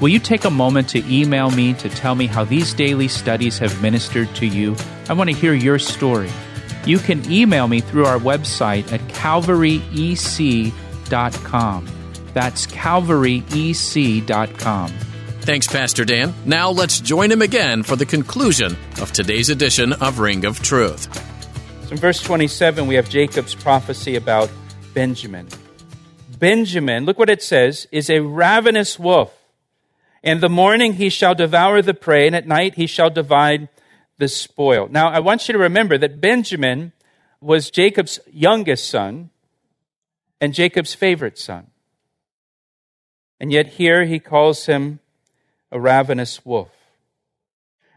Will 0.00 0.08
you 0.08 0.18
take 0.18 0.44
a 0.44 0.50
moment 0.50 0.88
to 0.90 1.04
email 1.12 1.50
me 1.50 1.74
to 1.74 1.88
tell 1.88 2.14
me 2.14 2.26
how 2.26 2.44
these 2.44 2.72
daily 2.72 3.08
studies 3.08 3.58
have 3.58 3.82
ministered 3.82 4.32
to 4.36 4.46
you? 4.46 4.76
I 5.08 5.14
want 5.14 5.28
to 5.28 5.36
hear 5.36 5.54
your 5.54 5.78
story. 5.78 6.30
You 6.86 6.98
can 6.98 7.30
email 7.30 7.68
me 7.68 7.80
through 7.80 8.06
our 8.06 8.18
website 8.18 8.92
at 8.92 9.00
calvaryec.com. 9.08 11.88
That's 12.32 12.66
calvaryec.com. 12.66 14.88
Thanks, 15.40 15.66
Pastor 15.68 16.04
Dan. 16.04 16.34
Now 16.44 16.70
let's 16.70 17.00
join 17.00 17.30
him 17.30 17.42
again 17.42 17.82
for 17.82 17.96
the 17.96 18.06
conclusion 18.06 18.76
of 19.00 19.12
today's 19.12 19.48
edition 19.48 19.92
of 19.94 20.18
Ring 20.18 20.44
of 20.44 20.60
Truth. 20.60 21.08
So 21.86 21.92
in 21.92 21.98
verse 21.98 22.20
27, 22.20 22.86
we 22.86 22.96
have 22.96 23.08
Jacob's 23.08 23.54
prophecy 23.54 24.16
about 24.16 24.50
Benjamin. 24.92 25.48
Benjamin, 26.38 27.04
look 27.04 27.18
what 27.18 27.30
it 27.30 27.42
says, 27.42 27.86
is 27.92 28.10
a 28.10 28.20
ravenous 28.20 28.98
wolf. 28.98 29.32
In 30.22 30.40
the 30.40 30.48
morning 30.48 30.94
he 30.94 31.08
shall 31.08 31.34
devour 31.34 31.80
the 31.80 31.94
prey, 31.94 32.26
and 32.26 32.34
at 32.34 32.46
night 32.46 32.74
he 32.74 32.86
shall 32.86 33.10
divide 33.10 33.68
the 34.18 34.28
spoil. 34.28 34.88
Now, 34.90 35.08
I 35.08 35.20
want 35.20 35.48
you 35.48 35.52
to 35.52 35.58
remember 35.58 35.98
that 35.98 36.20
Benjamin 36.20 36.92
was 37.40 37.70
Jacob's 37.70 38.18
youngest 38.30 38.88
son 38.88 39.30
and 40.40 40.54
Jacob's 40.54 40.94
favorite 40.94 41.38
son. 41.38 41.68
And 43.38 43.52
yet 43.52 43.74
here 43.74 44.04
he 44.04 44.18
calls 44.18 44.66
him 44.66 45.00
a 45.70 45.78
ravenous 45.78 46.44
wolf. 46.44 46.72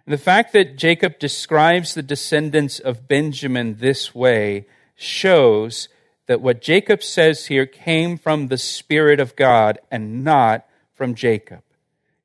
And 0.05 0.13
the 0.13 0.17
fact 0.17 0.53
that 0.53 0.75
Jacob 0.75 1.19
describes 1.19 1.93
the 1.93 2.03
descendants 2.03 2.79
of 2.79 3.07
Benjamin 3.07 3.75
this 3.75 4.13
way 4.13 4.65
shows 4.95 5.87
that 6.25 6.41
what 6.41 6.61
Jacob 6.61 7.01
says 7.01 7.45
here 7.45 7.65
came 7.65 8.17
from 8.17 8.47
the 8.47 8.57
Spirit 8.57 9.19
of 9.19 9.35
God 9.35 9.79
and 9.89 10.23
not 10.23 10.67
from 10.93 11.15
Jacob. 11.15 11.61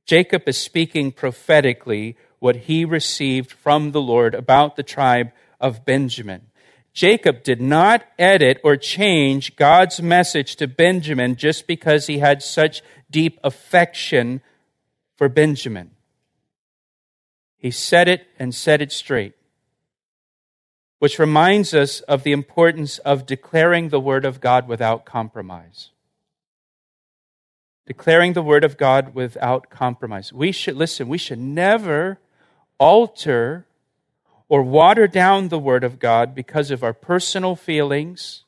Jacob 0.04 0.48
is 0.48 0.58
speaking 0.58 1.12
prophetically 1.12 2.16
what 2.44 2.56
he 2.56 2.84
received 2.84 3.50
from 3.50 3.92
the 3.92 4.02
Lord 4.02 4.34
about 4.34 4.76
the 4.76 4.82
tribe 4.82 5.32
of 5.58 5.86
Benjamin. 5.86 6.42
Jacob 6.92 7.42
did 7.42 7.58
not 7.58 8.04
edit 8.18 8.60
or 8.62 8.76
change 8.76 9.56
God's 9.56 10.02
message 10.02 10.56
to 10.56 10.68
Benjamin 10.68 11.36
just 11.36 11.66
because 11.66 12.06
he 12.06 12.18
had 12.18 12.42
such 12.42 12.82
deep 13.10 13.40
affection 13.42 14.42
for 15.16 15.30
Benjamin. 15.30 15.92
He 17.56 17.70
said 17.70 18.08
it 18.08 18.26
and 18.38 18.54
said 18.54 18.82
it 18.82 18.92
straight, 18.92 19.32
which 20.98 21.18
reminds 21.18 21.72
us 21.72 22.00
of 22.00 22.24
the 22.24 22.32
importance 22.32 22.98
of 22.98 23.24
declaring 23.24 23.88
the 23.88 23.98
Word 23.98 24.26
of 24.26 24.42
God 24.42 24.68
without 24.68 25.06
compromise. 25.06 25.92
Declaring 27.86 28.34
the 28.34 28.42
Word 28.42 28.64
of 28.64 28.76
God 28.76 29.14
without 29.14 29.70
compromise. 29.70 30.30
We 30.30 30.52
should, 30.52 30.76
listen, 30.76 31.08
we 31.08 31.16
should 31.16 31.38
never 31.38 32.18
alter 32.78 33.66
or 34.48 34.62
water 34.62 35.06
down 35.06 35.48
the 35.48 35.58
Word 35.58 35.84
of 35.84 35.98
God 35.98 36.34
because 36.34 36.70
of 36.70 36.82
our 36.82 36.92
personal 36.92 37.56
feelings 37.56 38.44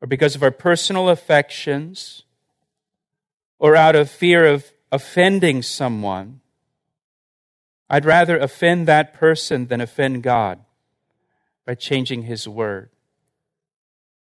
or 0.00 0.06
because 0.06 0.34
of 0.34 0.42
our 0.42 0.50
personal 0.50 1.08
affections 1.08 2.22
or 3.58 3.76
out 3.76 3.96
of 3.96 4.10
fear 4.10 4.44
of 4.46 4.72
offending 4.92 5.62
someone, 5.62 6.40
I'd 7.88 8.04
rather 8.04 8.38
offend 8.38 8.88
that 8.88 9.14
person 9.14 9.66
than 9.66 9.80
offend 9.80 10.22
God 10.22 10.60
by 11.64 11.74
changing 11.74 12.22
His 12.22 12.48
word 12.48 12.90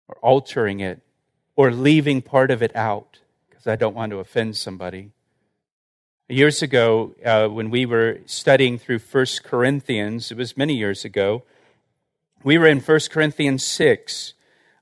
or 0.08 0.16
altering 0.18 0.80
it 0.80 1.02
or 1.56 1.72
leaving 1.72 2.22
part 2.22 2.52
of 2.52 2.64
it 2.64 2.76
out 2.76 3.20
because 3.50 3.68
I 3.68 3.76
don't 3.76 3.96
want 3.96 4.12
to 4.12 4.20
offend 4.20 4.58
somebody. 4.58 5.12
Years 6.32 6.62
ago, 6.62 7.14
uh, 7.26 7.50
when 7.50 7.70
we 7.70 7.86
were 7.86 8.20
studying 8.26 8.80
through 8.80 9.00
1 9.00 9.26
Corinthians, 9.44 10.32
it 10.32 10.38
was 10.38 10.56
many 10.56 10.74
years 10.74 11.04
ago, 11.04 11.44
we 12.42 12.58
were 12.58 12.68
in 12.68 12.80
1 12.80 13.00
Corinthians 13.12 13.66
6. 13.66 14.34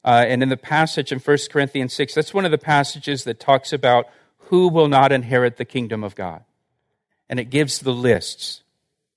Uh, 0.06 0.26
and 0.28 0.44
in 0.44 0.50
the 0.50 0.58
passage 0.58 1.12
in 1.12 1.18
1 1.18 1.38
Corinthians 1.50 1.92
6, 1.94 2.14
that's 2.14 2.36
one 2.36 2.46
of 2.46 2.52
the 2.52 2.60
passages 2.60 3.24
that 3.24 3.40
talks 3.40 3.74
about 3.74 4.06
who 4.38 4.68
will 4.68 4.88
not 4.88 5.12
inherit 5.12 5.58
the 5.58 5.66
kingdom 5.66 6.04
of 6.04 6.14
God. 6.14 6.44
And 7.30 7.40
it 7.40 7.46
gives 7.46 7.80
the 7.80 7.94
lists. 7.94 8.62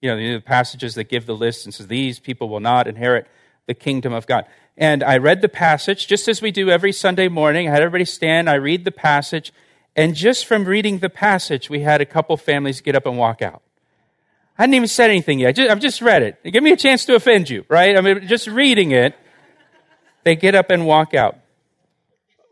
You 0.00 0.08
know, 0.08 0.16
the 0.16 0.40
passages 0.40 0.94
that 0.94 1.10
give 1.10 1.26
the 1.26 1.36
lists 1.36 1.66
and 1.66 1.74
says, 1.74 1.88
these 1.88 2.18
people 2.18 2.48
will 2.48 2.60
not 2.60 2.88
inherit 2.88 3.26
the 3.66 3.74
kingdom 3.74 4.14
of 4.14 4.26
God. 4.26 4.46
And 4.78 5.04
I 5.04 5.18
read 5.18 5.42
the 5.42 5.50
passage 5.50 6.06
just 6.06 6.28
as 6.28 6.40
we 6.40 6.50
do 6.50 6.70
every 6.70 6.92
Sunday 6.92 7.28
morning. 7.28 7.68
I 7.68 7.72
had 7.72 7.82
everybody 7.82 8.06
stand, 8.06 8.48
I 8.48 8.54
read 8.54 8.86
the 8.86 8.90
passage, 8.90 9.52
and 9.94 10.14
just 10.14 10.46
from 10.46 10.64
reading 10.64 10.98
the 10.98 11.10
passage, 11.10 11.68
we 11.68 11.80
had 11.80 12.00
a 12.00 12.06
couple 12.06 12.36
families 12.36 12.80
get 12.80 12.96
up 12.96 13.06
and 13.06 13.18
walk 13.18 13.42
out. 13.42 13.62
I 14.58 14.62
hadn't 14.62 14.74
even 14.74 14.88
said 14.88 15.10
anything 15.10 15.38
yet. 15.38 15.58
I've 15.58 15.80
just 15.80 16.00
read 16.02 16.22
it. 16.22 16.42
Give 16.44 16.62
me 16.62 16.72
a 16.72 16.76
chance 16.76 17.04
to 17.06 17.14
offend 17.14 17.50
you, 17.50 17.64
right? 17.68 17.96
I 17.96 18.00
mean, 18.00 18.26
just 18.26 18.46
reading 18.46 18.92
it, 18.92 19.14
they 20.24 20.36
get 20.36 20.54
up 20.54 20.70
and 20.70 20.86
walk 20.86 21.14
out, 21.14 21.38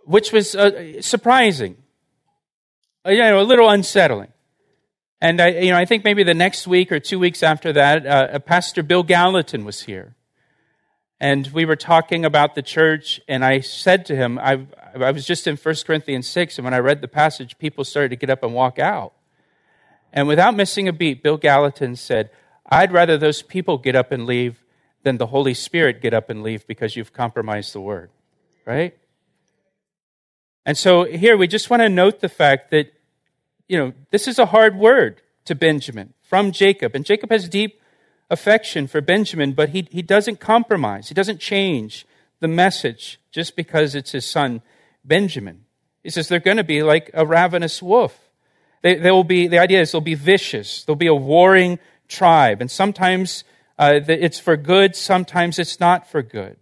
which 0.04 0.32
was 0.32 0.54
uh, 0.54 1.00
surprising. 1.00 1.76
Uh, 3.06 3.10
you 3.10 3.18
know, 3.18 3.40
a 3.40 3.42
little 3.42 3.68
unsettling. 3.68 4.32
And 5.20 5.40
I, 5.40 5.48
you 5.48 5.70
know, 5.70 5.76
I 5.76 5.84
think 5.84 6.04
maybe 6.04 6.22
the 6.22 6.34
next 6.34 6.66
week 6.66 6.90
or 6.90 6.98
two 6.98 7.18
weeks 7.18 7.42
after 7.42 7.72
that, 7.74 8.06
uh, 8.06 8.38
Pastor 8.40 8.82
Bill 8.82 9.02
Gallatin 9.02 9.64
was 9.64 9.82
here. 9.82 10.14
And 11.20 11.46
we 11.48 11.66
were 11.66 11.76
talking 11.76 12.24
about 12.24 12.54
the 12.54 12.62
church, 12.62 13.20
and 13.28 13.44
I 13.44 13.60
said 13.60 14.06
to 14.06 14.16
him, 14.16 14.38
I, 14.38 14.66
I 14.94 15.10
was 15.10 15.26
just 15.26 15.46
in 15.46 15.56
1 15.56 15.74
Corinthians 15.86 16.26
6, 16.26 16.56
and 16.56 16.64
when 16.64 16.72
I 16.72 16.78
read 16.78 17.02
the 17.02 17.08
passage, 17.08 17.58
people 17.58 17.84
started 17.84 18.08
to 18.08 18.16
get 18.16 18.30
up 18.30 18.42
and 18.42 18.54
walk 18.54 18.78
out. 18.78 19.12
And 20.14 20.26
without 20.26 20.56
missing 20.56 20.88
a 20.88 20.92
beat, 20.94 21.22
Bill 21.22 21.36
Gallatin 21.36 21.94
said, 21.96 22.30
I'd 22.70 22.90
rather 22.90 23.18
those 23.18 23.42
people 23.42 23.76
get 23.76 23.94
up 23.94 24.12
and 24.12 24.24
leave 24.24 24.64
than 25.02 25.18
the 25.18 25.26
Holy 25.26 25.54
Spirit 25.54 26.00
get 26.00 26.14
up 26.14 26.30
and 26.30 26.42
leave 26.42 26.66
because 26.66 26.96
you've 26.96 27.12
compromised 27.12 27.74
the 27.74 27.80
word. 27.80 28.10
Right? 28.64 28.96
And 30.64 30.76
so 30.76 31.04
here 31.04 31.36
we 31.36 31.46
just 31.46 31.70
want 31.70 31.82
to 31.82 31.88
note 31.88 32.20
the 32.20 32.28
fact 32.28 32.70
that, 32.70 32.92
you 33.68 33.78
know, 33.78 33.92
this 34.10 34.28
is 34.28 34.38
a 34.38 34.46
hard 34.46 34.76
word 34.76 35.22
to 35.46 35.54
Benjamin 35.54 36.14
from 36.22 36.52
Jacob. 36.52 36.94
And 36.94 37.04
Jacob 37.04 37.30
has 37.30 37.48
deep 37.48 37.79
affection 38.30 38.86
for 38.86 39.00
Benjamin, 39.00 39.52
but 39.52 39.70
he, 39.70 39.86
he 39.90 40.02
doesn't 40.02 40.40
compromise. 40.40 41.08
He 41.08 41.14
doesn't 41.14 41.40
change 41.40 42.06
the 42.38 42.48
message 42.48 43.20
just 43.30 43.56
because 43.56 43.94
it's 43.94 44.12
his 44.12 44.24
son 44.24 44.62
Benjamin. 45.04 45.64
He 46.02 46.10
says 46.10 46.28
they're 46.28 46.38
going 46.38 46.56
to 46.56 46.64
be 46.64 46.82
like 46.82 47.10
a 47.12 47.26
ravenous 47.26 47.82
wolf. 47.82 48.30
They, 48.82 48.94
they 48.94 49.10
will 49.10 49.24
be, 49.24 49.48
the 49.48 49.58
idea 49.58 49.80
is 49.80 49.92
they'll 49.92 50.00
be 50.00 50.14
vicious. 50.14 50.84
They'll 50.84 50.96
be 50.96 51.06
a 51.06 51.14
warring 51.14 51.78
tribe. 52.08 52.60
And 52.60 52.70
sometimes 52.70 53.44
uh, 53.78 54.00
it's 54.06 54.38
for 54.38 54.56
good, 54.56 54.96
sometimes 54.96 55.58
it's 55.58 55.80
not 55.80 56.10
for 56.10 56.22
good. 56.22 56.56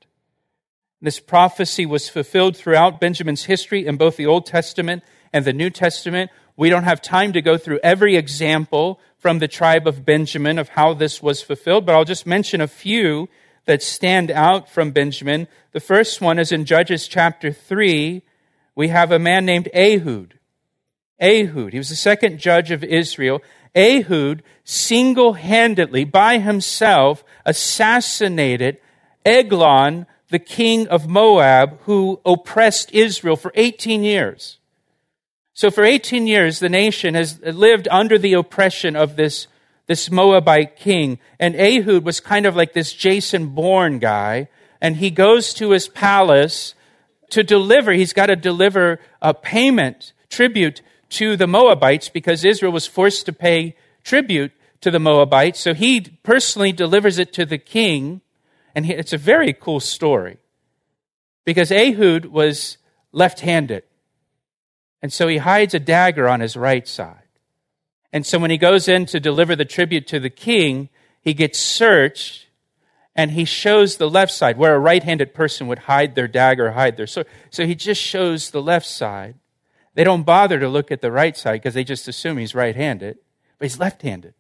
This 1.01 1.21
prophecy 1.21 1.87
was 1.87 2.09
fulfilled 2.09 2.57
throughout 2.57 3.01
Benjamin's 3.01 3.45
history 3.45 3.87
in 3.87 3.97
both 3.97 4.17
the 4.17 4.27
Old 4.27 4.47
Testament 4.47 5.05
and 5.33 5.45
the 5.45 5.53
New 5.53 5.71
Testament. 5.71 6.31
We 6.57 6.71
don't 6.71 6.85
have 6.85 7.01
time 7.01 7.33
to 7.35 7.43
go 7.43 7.57
through 7.57 7.79
every 7.85 8.17
example 8.17 8.99
from 9.19 9.41
the 9.41 9.49
tribe 9.49 9.87
of 9.87 10.05
Benjamin 10.05 10.59
of 10.59 10.71
how 10.71 10.95
this 10.95 11.23
was 11.23 11.43
fulfilled, 11.43 11.85
but 11.85 11.95
I'll 11.95 12.05
just 12.05 12.27
mention 12.27 12.61
a 12.61 12.69
few 12.69 13.29
that 13.67 13.83
stand 13.83 14.31
out 14.31 14.71
from 14.71 14.93
Benjamin. 14.93 15.49
The 15.73 15.81
first 15.81 16.21
one 16.21 16.39
is 16.39 16.53
in 16.53 16.65
Judges 16.65 17.07
chapter 17.07 17.53
3. 17.53 18.23
We 18.75 18.89
have 18.89 19.13
a 19.13 19.19
man 19.19 19.45
named 19.45 19.69
Ehud. 19.75 20.39
Ehud. 21.21 21.73
He 21.73 21.79
was 21.79 21.91
the 21.91 21.97
second 21.97 22.39
judge 22.39 22.71
of 22.71 22.85
Israel. 22.85 23.43
Ehud 23.77 24.43
single 24.65 25.35
handedly, 25.35 26.05
by 26.05 26.39
himself, 26.39 27.25
assassinated 27.45 28.79
Eglon, 29.25 30.07
the 30.31 30.39
king 30.39 30.87
of 30.89 31.09
Moab, 31.09 31.79
who 31.83 32.21
oppressed 32.25 32.93
Israel 32.93 33.37
for 33.37 33.53
18 33.55 34.03
years. 34.05 34.58
So 35.59 35.73
for 35.73 35.83
18 35.83 36.29
years, 36.29 36.61
the 36.61 36.69
nation 36.69 37.15
has 37.17 37.41
lived 37.41 37.89
under 37.91 38.17
the 38.17 38.35
oppression 38.35 38.95
of 38.95 39.17
this, 39.17 39.49
this 39.89 40.09
Moabite 40.09 40.77
king. 40.77 41.19
And 41.41 41.57
Ehud 41.57 42.05
was 42.05 42.21
kind 42.21 42.47
of 42.47 42.55
like 42.55 42.75
this 42.75 42.93
Jason 42.93 43.49
Bourne 43.49 43.99
guy. 43.99 44.47
And 44.81 44.99
he 44.99 45.11
goes 45.11 45.53
to 45.55 45.71
his 45.71 45.89
palace 45.89 46.77
to 47.31 47.43
deliver, 47.43 47.91
he's 47.91 48.13
got 48.13 48.27
to 48.27 48.37
deliver 48.37 49.01
a 49.21 49.35
payment, 49.35 50.13
tribute 50.31 50.81
to 51.09 51.37
the 51.37 51.49
Moabites 51.49 52.09
because 52.09 52.45
Israel 52.45 52.71
was 52.71 52.87
forced 52.87 53.27
to 53.27 53.33
pay 53.33 53.75
tribute 54.05 54.53
to 54.83 54.93
the 54.93 55.01
Moabites. 55.01 55.59
So 55.59 55.75
he 55.75 56.03
personally 56.23 56.71
delivers 56.71 57.19
it 57.19 57.33
to 57.33 57.45
the 57.45 57.59
king. 57.59 58.21
And 58.77 58.89
it's 58.89 59.13
a 59.13 59.19
very 59.19 59.53
cool 59.55 59.81
story 59.81 60.37
because 61.45 61.73
Ehud 61.73 62.27
was 62.27 62.79
left 63.11 63.41
handed. 63.41 63.83
And 65.03 65.13
so 65.13 65.29
he 65.29 65.39
hides 65.39 65.75
a 65.75 65.79
dagger 65.79 66.29
on 66.29 66.41
his 66.41 66.57
right 66.57 66.87
side. 66.87 67.23
And 68.13 68.27
so 68.27 68.39
when 68.39 68.51
he 68.51 68.59
goes 68.59 68.89
in 68.89 69.07
to 69.07 69.21
deliver 69.21 69.55
the 69.55 69.65
tribute 69.65 70.07
to 70.09 70.21
the 70.21 70.31
king, 70.31 70.89
he 71.21 71.35
gets 71.35 71.59
searched 71.59 72.47
and 73.15 73.33
he 73.33 73.45
shows 73.45 73.97
the 73.97 74.09
left 74.09 74.33
side 74.33 74.57
where 74.57 74.75
a 74.75 74.79
right 74.79 75.03
handed 75.03 75.35
person 75.35 75.67
would 75.67 75.81
hide 75.81 76.15
their 76.15 76.29
dagger, 76.29 76.73
hide 76.73 76.97
their 76.97 77.07
sword. 77.07 77.27
So 77.51 77.67
he 77.67 77.75
just 77.75 78.01
shows 78.01 78.51
the 78.51 78.63
left 78.63 78.87
side. 78.87 79.35
They 79.95 80.05
don't 80.05 80.23
bother 80.23 80.61
to 80.61 80.69
look 80.69 80.93
at 80.93 81.01
the 81.01 81.11
right 81.11 81.37
side 81.37 81.55
because 81.55 81.75
they 81.75 81.85
just 81.85 82.07
assume 82.07 82.39
he's 82.39 82.55
right 82.55 82.77
handed, 82.77 83.19
but 83.59 83.65
he's 83.65 83.81
left 83.81 84.03
handed. 84.03 84.35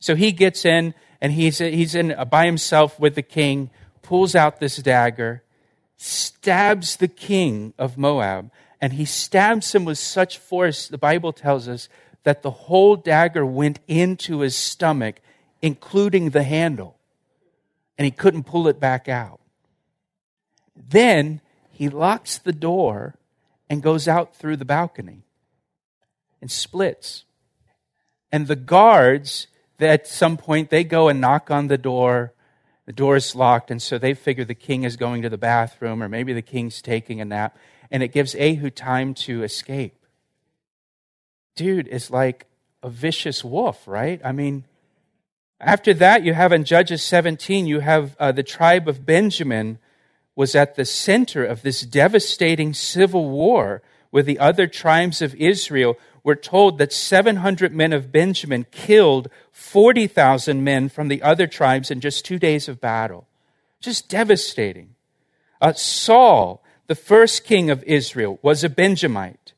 So 0.00 0.16
he 0.16 0.32
gets 0.32 0.64
in 0.64 0.94
and 1.20 1.32
he's, 1.32 1.58
he's 1.58 1.94
in 1.94 2.12
uh, 2.12 2.24
by 2.24 2.46
himself 2.46 2.98
with 2.98 3.14
the 3.14 3.22
king, 3.22 3.70
pulls 4.02 4.34
out 4.34 4.58
this 4.58 4.78
dagger, 4.78 5.44
stabs 5.96 6.96
the 6.96 7.08
king 7.08 7.74
of 7.78 7.96
Moab, 7.96 8.50
and 8.80 8.94
he 8.94 9.04
stabs 9.04 9.74
him 9.74 9.84
with 9.84 9.98
such 9.98 10.38
force, 10.38 10.88
the 10.88 10.98
Bible 10.98 11.32
tells 11.32 11.68
us, 11.68 11.88
that 12.22 12.42
the 12.42 12.50
whole 12.50 12.96
dagger 12.96 13.44
went 13.46 13.80
into 13.88 14.40
his 14.40 14.56
stomach, 14.56 15.20
including 15.62 16.30
the 16.30 16.42
handle, 16.42 16.98
and 17.96 18.04
he 18.04 18.10
couldn't 18.10 18.44
pull 18.44 18.68
it 18.68 18.80
back 18.80 19.08
out. 19.08 19.40
Then 20.76 21.40
he 21.70 21.88
locks 21.88 22.38
the 22.38 22.52
door 22.52 23.14
and 23.68 23.82
goes 23.82 24.08
out 24.08 24.34
through 24.34 24.56
the 24.56 24.64
balcony 24.64 25.22
and 26.40 26.50
splits. 26.50 27.24
And 28.32 28.46
the 28.46 28.56
guards, 28.56 29.46
at 29.78 30.06
some 30.06 30.36
point, 30.36 30.70
they 30.70 30.84
go 30.84 31.08
and 31.08 31.20
knock 31.20 31.50
on 31.50 31.68
the 31.68 31.78
door. 31.78 32.32
The 32.86 32.92
door 32.92 33.16
is 33.16 33.34
locked, 33.34 33.70
and 33.70 33.80
so 33.80 33.98
they 33.98 34.14
figure 34.14 34.44
the 34.44 34.54
king 34.54 34.84
is 34.84 34.96
going 34.96 35.22
to 35.22 35.28
the 35.28 35.38
bathroom, 35.38 36.02
or 36.02 36.08
maybe 36.08 36.32
the 36.32 36.42
king's 36.42 36.82
taking 36.82 37.20
a 37.20 37.24
nap, 37.24 37.56
and 37.90 38.02
it 38.02 38.08
gives 38.12 38.34
Ehud 38.34 38.76
time 38.76 39.14
to 39.14 39.42
escape. 39.42 39.94
Dude 41.56 41.88
is 41.88 42.10
like 42.10 42.46
a 42.82 42.90
vicious 42.90 43.44
wolf, 43.44 43.86
right? 43.86 44.20
I 44.24 44.32
mean, 44.32 44.64
after 45.60 45.92
that, 45.94 46.24
you 46.24 46.32
have 46.32 46.52
in 46.52 46.64
Judges 46.64 47.02
17, 47.02 47.66
you 47.66 47.80
have 47.80 48.16
uh, 48.18 48.32
the 48.32 48.42
tribe 48.42 48.88
of 48.88 49.04
Benjamin 49.04 49.78
was 50.34 50.54
at 50.54 50.74
the 50.74 50.86
center 50.86 51.44
of 51.44 51.60
this 51.62 51.82
devastating 51.82 52.72
civil 52.72 53.28
war 53.28 53.82
with 54.10 54.24
the 54.24 54.38
other 54.38 54.66
tribes 54.66 55.20
of 55.20 55.34
Israel. 55.34 55.98
We're 56.24 56.34
told 56.34 56.78
that 56.78 56.92
700 56.92 57.74
men 57.74 57.92
of 57.92 58.10
Benjamin 58.10 58.66
killed 58.70 59.28
40,000 59.52 60.64
men 60.64 60.88
from 60.88 61.08
the 61.08 61.22
other 61.22 61.46
tribes 61.46 61.90
in 61.90 62.00
just 62.00 62.24
two 62.24 62.38
days 62.38 62.68
of 62.68 62.80
battle. 62.80 63.26
Just 63.80 64.08
devastating. 64.08 64.94
Uh, 65.60 65.74
Saul, 65.74 66.62
the 66.90 66.96
first 66.96 67.44
king 67.44 67.70
of 67.70 67.84
Israel, 67.84 68.40
was 68.42 68.64
a 68.64 68.68
Benjamite. 68.68 69.52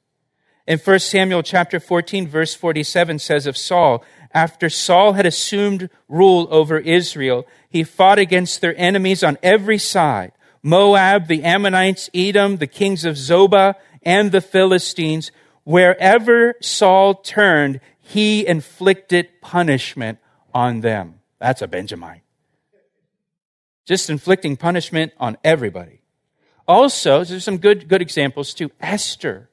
In 0.66 0.78
1 0.78 0.98
Samuel 0.98 1.42
chapter 1.42 1.80
14, 1.80 2.28
verse 2.28 2.54
47 2.54 3.18
says 3.18 3.46
of 3.46 3.56
Saul, 3.56 4.04
after 4.34 4.68
Saul 4.68 5.14
had 5.14 5.24
assumed 5.24 5.88
rule 6.10 6.46
over 6.50 6.78
Israel, 6.78 7.46
he 7.70 7.84
fought 7.84 8.18
against 8.18 8.60
their 8.60 8.76
enemies 8.76 9.24
on 9.24 9.38
every 9.42 9.78
side 9.78 10.32
Moab, 10.62 11.26
the 11.26 11.42
Ammonites, 11.42 12.10
Edom, 12.12 12.58
the 12.58 12.66
kings 12.66 13.06
of 13.06 13.14
Zobah, 13.14 13.76
and 14.02 14.30
the 14.30 14.42
Philistines. 14.42 15.32
Wherever 15.64 16.56
Saul 16.60 17.14
turned, 17.14 17.80
he 17.98 18.46
inflicted 18.46 19.40
punishment 19.40 20.18
on 20.52 20.82
them. 20.82 21.20
That's 21.40 21.62
a 21.62 21.66
Benjamite. 21.66 22.24
Just 23.86 24.10
inflicting 24.10 24.58
punishment 24.58 25.14
on 25.18 25.38
everybody. 25.42 26.01
Also, 26.66 27.24
there's 27.24 27.44
some 27.44 27.58
good, 27.58 27.88
good 27.88 28.02
examples 28.02 28.54
too. 28.54 28.70
Esther. 28.80 29.48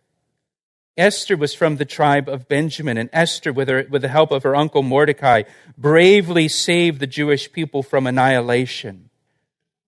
Esther 0.98 1.38
was 1.38 1.54
from 1.54 1.78
the 1.78 1.86
tribe 1.86 2.28
of 2.28 2.50
Benjamin, 2.50 2.98
and 2.98 3.10
Esther, 3.13 3.54
with, 3.54 3.69
her, 3.69 3.86
with 3.89 4.02
the 4.02 4.10
help 4.10 4.32
of 4.32 4.43
her 4.43 4.56
uncle 4.56 4.84
Mordecai, 4.84 5.43
bravely 5.78 6.48
saved 6.50 7.00
the 7.00 7.08
Jewish 7.08 7.52
people 7.52 7.82
from 7.82 8.06
annihilation. 8.06 9.10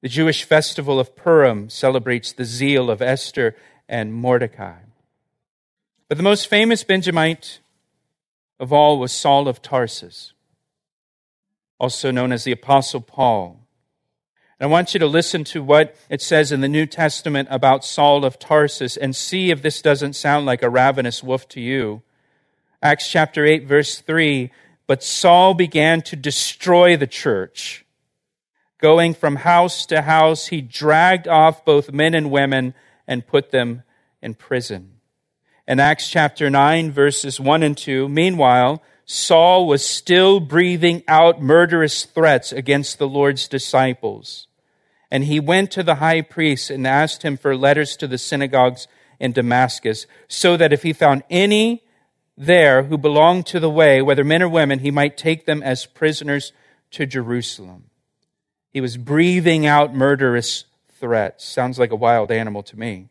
The 0.02 0.10
Jewish 0.10 0.44
festival 0.44 1.00
of 1.00 1.16
Purim 1.16 1.70
celebrates 1.70 2.32
the 2.32 2.46
zeal 2.46 2.90
of 2.90 3.02
Esther 3.02 3.56
and 3.90 4.14
Mordecai. 4.14 4.80
But 6.08 6.18
the 6.18 6.24
most 6.24 6.48
famous 6.48 6.84
Benjamite 6.84 7.60
of 8.60 8.72
all 8.72 8.98
was 8.98 9.12
Saul 9.12 9.48
of 9.48 9.62
Tarsus, 9.62 10.34
also 11.80 12.10
known 12.10 12.32
as 12.32 12.44
the 12.46 12.52
Apostle 12.52 13.02
Paul. 13.02 13.61
I 14.62 14.68
want 14.68 14.94
you 14.94 15.00
to 15.00 15.08
listen 15.08 15.44
to 15.46 15.64
what 15.64 15.96
it 16.10 16.22
says 16.22 16.52
in 16.52 16.62
the 16.62 16.70
New 16.70 16.86
Testament 16.86 17.48
about 17.52 17.84
Saul 17.84 18.24
of 18.24 18.38
Tarsus 18.38 18.96
and 18.96 19.16
see 19.16 19.50
if 19.50 19.62
this 19.62 19.82
doesn't 19.82 20.14
sound 20.14 20.46
like 20.46 20.62
a 20.62 20.70
ravenous 20.70 21.24
wolf 21.24 21.48
to 21.50 21.60
you. 21.60 22.04
Acts 22.82 23.10
chapter 23.10 23.46
8, 23.46 23.66
verse 23.66 24.00
3 24.00 24.52
But 24.88 25.04
Saul 25.04 25.54
began 25.56 26.02
to 26.04 26.16
destroy 26.16 26.96
the 26.96 27.08
church 27.08 27.86
Going 28.82 29.14
from 29.14 29.36
house 29.38 29.86
to 29.86 30.02
house, 30.02 30.48
he 30.48 30.60
dragged 30.60 31.28
off 31.28 31.64
both 31.64 31.94
men 31.94 32.16
and 32.16 32.32
women 32.32 32.74
and 33.08 33.26
put 33.26 33.52
them 33.52 33.84
in 34.24 34.34
prison. 34.34 34.94
In 35.68 35.80
Acts 35.80 36.10
chapter 36.10 36.50
9, 36.50 36.92
verses 36.92 37.40
1 37.40 37.62
and 37.62 37.78
2, 37.78 38.10
meanwhile, 38.10 38.82
Saul 39.06 39.68
was 39.68 39.86
still 39.86 40.40
breathing 40.40 41.04
out 41.08 41.40
murderous 41.40 42.06
threats 42.06 42.52
against 42.52 42.98
the 42.98 43.08
Lord's 43.08 43.48
disciples. 43.48 44.48
And 45.12 45.26
he 45.26 45.40
went 45.40 45.70
to 45.72 45.84
the 45.84 45.96
high 45.96 46.22
priest 46.22 46.70
and 46.70 46.88
asked 46.88 47.24
him 47.24 47.38
for 47.38 47.56
letters 47.56 47.98
to 47.98 48.08
the 48.08 48.18
synagogues 48.18 48.88
in 49.20 49.34
Damascus, 49.34 50.08
so 50.28 50.58
that 50.58 50.74
if 50.74 50.82
he 50.82 50.94
found 50.94 51.24
any 51.30 51.84
there 52.38 52.84
who 52.84 52.98
belonged 52.98 53.46
to 53.48 53.60
the 53.60 53.70
way, 53.70 54.02
whether 54.02 54.24
men 54.24 54.42
or 54.42 54.50
women, 54.50 54.80
he 54.80 54.90
might 54.90 55.18
take 55.18 55.46
them 55.46 55.62
as 55.62 55.86
prisoners 55.86 56.54
to 56.92 57.06
Jerusalem. 57.06 57.84
He 58.72 58.82
was 58.82 58.98
breathing 58.98 59.66
out 59.66 59.94
murderous 59.94 60.64
threats. 61.00 61.46
Sounds 61.46 61.78
like 61.78 61.92
a 61.92 61.96
wild 61.96 62.32
animal 62.32 62.64
to 62.64 62.80
me. 62.80 63.10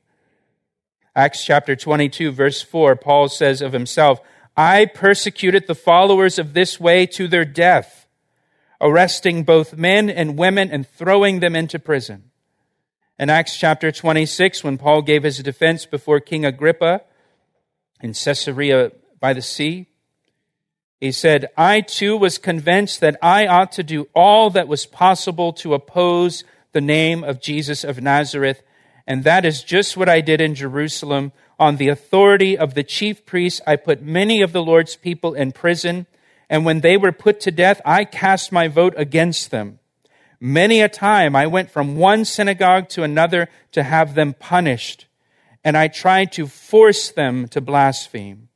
Acts 1.15 1.45
chapter 1.45 1.77
22, 1.77 2.33
verse 2.33 2.63
4, 2.63 2.97
Paul 2.97 3.29
says 3.29 3.61
of 3.61 3.73
himself, 3.73 4.21
I 4.57 4.87
persecuted 4.87 5.67
the 5.67 5.75
followers 5.75 6.39
of 6.39 6.55
this 6.55 6.81
way 6.81 7.07
to 7.07 7.29
their 7.29 7.45
death, 7.45 8.00
arresting 8.81 9.45
both 9.45 9.77
men 9.77 10.09
and 10.09 10.39
women 10.39 10.71
and 10.71 10.89
throwing 10.89 11.41
them 11.41 11.55
into 11.55 11.79
prison. 11.79 12.31
In 13.19 13.29
Acts 13.29 13.57
chapter 13.57 13.93
26, 13.93 14.65
when 14.65 14.79
Paul 14.79 15.03
gave 15.03 15.23
his 15.23 15.39
defense 15.39 15.85
before 15.87 16.21
King 16.21 16.45
Agrippa 16.45 17.03
in 18.01 18.15
Caesarea 18.15 18.93
by 19.21 19.33
the 19.33 19.43
sea, 19.43 19.87
he 21.01 21.13
said, 21.13 21.49
I 21.57 21.81
too 21.81 22.17
was 22.17 22.39
convinced 22.39 23.01
that 23.01 23.17
I 23.23 23.47
ought 23.47 23.73
to 23.73 23.83
do 23.83 24.09
all 24.15 24.51
that 24.51 24.69
was 24.69 24.87
possible 24.87 25.53
to 25.55 25.75
oppose 25.75 26.45
the 26.73 26.81
name 26.81 27.25
of 27.25 27.41
Jesus 27.41 27.85
of 27.85 28.01
Nazareth 28.01 28.63
and 29.11 29.25
that 29.25 29.45
is 29.45 29.65
just 29.65 29.97
what 29.97 30.09
I 30.09 30.21
did 30.21 30.41
in 30.41 30.55
Jerusalem. 30.55 31.33
On 31.59 31.79
the 31.79 31.89
authority 31.89 32.57
of 32.57 32.75
the 32.75 32.85
chief 32.85 33.27
priests, 33.27 33.61
I 33.67 33.75
put 33.75 34.01
many 34.01 34.41
of 34.41 34.53
the 34.53 34.63
Lord's 34.63 34.95
people 34.95 35.35
in 35.35 35.51
prison. 35.51 36.07
And 36.51 36.65
when 36.65 36.81
they 36.81 36.97
were 36.97 37.13
put 37.13 37.41
to 37.41 37.53
death, 37.53 37.81
I 37.87 38.05
cast 38.05 38.51
my 38.51 38.67
vote 38.67 38.93
against 38.97 39.53
them. 39.53 39.79
Many 40.41 40.81
a 40.81 40.89
time 40.89 41.37
I 41.37 41.47
went 41.47 41.71
from 41.71 41.97
one 41.97 42.25
synagogue 42.25 42.89
to 42.91 43.05
another 43.05 43.49
to 43.73 43.85
have 43.85 44.15
them 44.15 44.35
punished. 44.35 45.07
And 45.63 45.77
I 45.77 45.87
tried 45.87 46.33
to 46.33 46.49
force 46.49 47.11
them 47.11 47.47
to 47.49 47.61
blaspheme. 47.61 48.49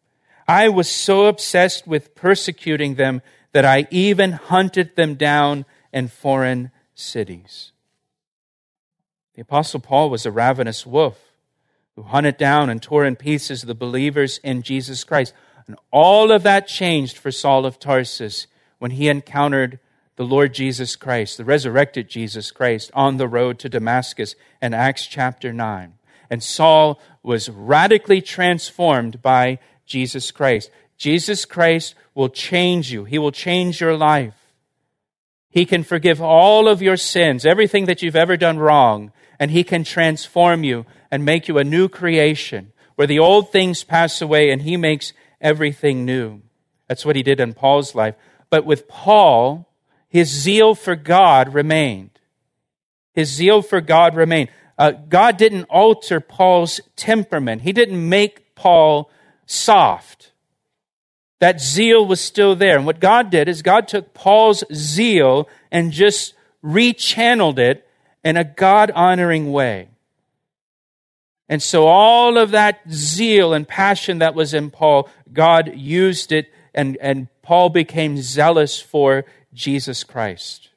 I 0.49 0.69
was 0.69 0.91
so 0.91 1.27
obsessed 1.27 1.87
with 1.87 2.15
persecuting 2.17 2.97
them 2.97 3.23
that 3.53 3.65
I 3.65 3.87
even 3.91 4.33
hunted 4.33 4.97
them 4.97 5.15
down 5.15 5.65
in 5.93 6.09
foreign 6.09 6.73
cities. 6.95 7.71
The 9.35 9.43
Apostle 9.43 9.81
Paul 9.81 10.11
was 10.11 10.27
a 10.27 10.33
ravenous 10.33 10.85
wolf 10.85 11.33
who 11.95 12.03
hunted 12.03 12.37
down 12.37 12.71
and 12.71 12.83
tore 12.83 13.05
in 13.05 13.15
pieces 13.15 13.63
the 13.63 13.75
believers 13.75 14.39
in 14.39 14.63
Jesus 14.63 15.05
Christ. 15.05 15.33
And 15.67 15.77
all 15.91 16.31
of 16.31 16.43
that 16.43 16.69
changed 16.69 17.17
for 17.17 17.31
Saul 17.31 17.65
of 17.65 17.79
Tarsus 17.79 18.47
when 18.79 18.93
he 18.93 19.09
encountered 19.09 19.79
the 20.17 20.25
Lord 20.25 20.55
Jesus 20.55 20.95
Christ, 20.95 21.37
the 21.37 21.45
resurrected 21.45 22.09
Jesus 22.09 22.51
Christ, 22.51 22.91
on 22.95 23.17
the 23.17 23.29
road 23.29 23.59
to 23.61 23.69
Damascus 23.69 24.35
in 24.63 24.75
Acts 24.75 25.07
chapter 25.07 25.53
9. 25.53 25.95
And 26.31 26.43
Saul 26.43 27.01
was 27.23 27.49
radically 27.49 28.21
transformed 28.21 29.23
by 29.23 29.59
Jesus 29.87 30.31
Christ. 30.31 30.71
Jesus 30.97 31.45
Christ 31.45 31.95
will 32.15 32.29
change 32.29 32.93
you, 32.93 33.05
He 33.05 33.19
will 33.19 33.33
change 33.33 33.81
your 33.81 33.97
life. 33.97 34.35
He 35.51 35.65
can 35.65 35.85
forgive 35.85 36.21
all 36.21 36.69
of 36.69 36.83
your 36.83 36.97
sins, 36.97 37.47
everything 37.47 37.87
that 37.87 38.03
you've 38.03 38.17
ever 38.17 38.37
done 38.37 38.59
wrong, 38.59 39.13
and 39.39 39.51
He 39.51 39.65
can 39.65 39.85
transform 39.85 40.65
you 40.65 40.85
and 41.11 41.25
make 41.25 41.49
you 41.49 41.59
a 41.59 41.65
new 41.65 41.89
creation 41.89 42.73
where 42.97 43.07
the 43.07 43.19
old 43.19 43.51
things 43.51 43.85
pass 43.85 44.21
away 44.21 44.51
and 44.51 44.63
He 44.63 44.77
makes 44.77 45.13
everything 45.45 46.05
new. 46.05 46.43
That's 46.89 47.05
what 47.05 47.15
He 47.15 47.23
did 47.23 47.39
in 47.39 47.55
Paul's 47.55 47.95
life. 47.95 48.17
But 48.51 48.67
with 48.67 48.89
Paul, 48.89 49.69
his 50.15 50.29
zeal 50.29 50.77
for 50.77 50.95
God 50.95 51.55
remained. 51.55 52.21
His 53.15 53.29
zeal 53.29 53.63
for 53.63 53.81
God 53.81 54.15
remained. 54.15 54.49
Uh, 54.79 54.93
God 54.93 55.37
didn't 55.37 55.65
alter 55.65 56.21
Paul's 56.21 56.81
temperament, 56.95 57.63
He 57.63 57.73
didn't 57.73 58.09
make 58.09 58.55
Paul 58.55 59.11
soft. 59.45 60.31
That 61.41 61.61
zeal 61.61 62.07
was 62.07 62.21
still 62.21 62.55
there. 62.55 62.77
And 62.77 62.87
what 62.87 63.01
God 63.01 63.29
did 63.29 63.49
is 63.49 63.61
God 63.61 63.89
took 63.89 64.15
Paul's 64.15 64.63
zeal 64.73 65.49
and 65.73 65.91
just 65.91 66.35
rechanneled 66.65 67.59
it 67.59 67.85
in 68.23 68.37
a 68.37 68.45
God 68.45 68.93
honoring 68.93 69.51
way. 69.51 69.89
And 71.49 71.63
so 71.63 71.87
all 71.87 72.39
of 72.39 72.53
that 72.53 72.81
zeal 72.91 73.53
and 73.53 73.69
passion 73.69 74.19
that 74.19 74.35
was 74.35 74.55
in 74.55 74.71
Paul, 74.71 75.09
God 75.33 75.77
used 75.77 76.33
it 76.33 76.53
and, 76.75 76.97
and 77.01 77.29
Paul 77.43 77.69
became 77.69 78.17
zealous 78.17 78.81
for 78.81 79.25
Jesus 79.53 80.03
Christ 80.03 80.71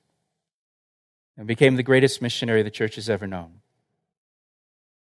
and 1.38 1.48
became 1.48 1.76
the 1.76 1.84
greatest 1.84 2.22
missionary 2.22 2.64
the 2.64 2.72
church 2.72 2.96
has 2.96 3.10
ever 3.10 3.28
known. 3.28 3.62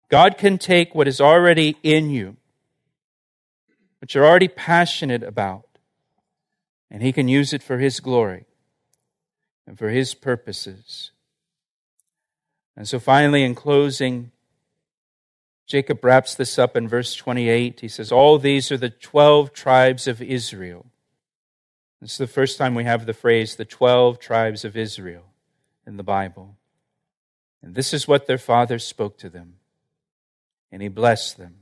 God 0.08 0.36
can 0.36 0.58
take 0.58 0.94
what 0.94 1.08
is 1.08 1.20
already 1.20 1.76
in 1.82 2.10
you, 2.10 2.36
what 4.00 4.14
you're 4.14 4.26
already 4.26 4.48
passionate 4.48 5.22
about, 5.22 5.66
and 6.90 7.02
He 7.02 7.12
can 7.12 7.28
use 7.28 7.52
it 7.52 7.62
for 7.62 7.78
His 7.78 8.00
glory 8.00 8.44
and 9.66 9.78
for 9.78 9.88
His 9.88 10.14
purposes. 10.14 11.12
And 12.76 12.86
so 12.86 12.98
finally, 12.98 13.42
in 13.42 13.54
closing, 13.54 14.32
Jacob 15.66 16.04
wraps 16.04 16.34
this 16.34 16.58
up 16.58 16.76
in 16.76 16.88
verse 16.88 17.14
28. 17.14 17.80
He 17.80 17.88
says, 17.88 18.12
All 18.12 18.38
these 18.38 18.70
are 18.70 18.76
the 18.76 18.90
12 18.90 19.52
tribes 19.52 20.06
of 20.06 20.20
Israel. 20.20 20.86
This 22.00 22.12
is 22.12 22.18
the 22.18 22.26
first 22.26 22.58
time 22.58 22.74
we 22.74 22.84
have 22.84 23.06
the 23.06 23.14
phrase, 23.14 23.56
the 23.56 23.64
12 23.64 24.18
tribes 24.18 24.64
of 24.64 24.76
Israel, 24.76 25.24
in 25.86 25.96
the 25.96 26.02
Bible. 26.02 26.56
And 27.62 27.74
this 27.74 27.94
is 27.94 28.08
what 28.08 28.26
their 28.26 28.38
father 28.38 28.78
spoke 28.78 29.18
to 29.18 29.28
them. 29.28 29.54
And 30.72 30.82
he 30.82 30.88
blessed 30.88 31.38
them. 31.38 31.54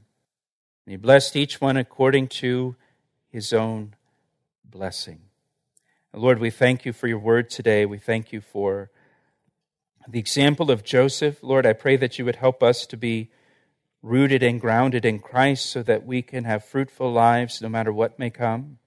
And 0.86 0.92
he 0.92 0.96
blessed 0.96 1.36
each 1.36 1.60
one 1.60 1.76
according 1.76 2.28
to 2.28 2.76
his 3.28 3.52
own 3.52 3.94
blessing. 4.64 5.20
And 6.12 6.22
Lord, 6.22 6.38
we 6.38 6.50
thank 6.50 6.86
you 6.86 6.92
for 6.92 7.06
your 7.06 7.18
word 7.18 7.50
today. 7.50 7.84
We 7.84 7.98
thank 7.98 8.32
you 8.32 8.40
for 8.40 8.90
the 10.08 10.18
example 10.18 10.70
of 10.70 10.82
Joseph, 10.82 11.42
Lord, 11.42 11.66
I 11.66 11.72
pray 11.72 11.96
that 11.96 12.18
you 12.18 12.24
would 12.24 12.36
help 12.36 12.62
us 12.62 12.86
to 12.86 12.96
be 12.96 13.30
rooted 14.02 14.42
and 14.42 14.60
grounded 14.60 15.04
in 15.04 15.18
Christ 15.18 15.66
so 15.66 15.82
that 15.82 16.06
we 16.06 16.22
can 16.22 16.44
have 16.44 16.64
fruitful 16.64 17.12
lives 17.12 17.60
no 17.60 17.68
matter 17.68 17.92
what 17.92 18.18
may 18.18 18.30
come. 18.30 18.78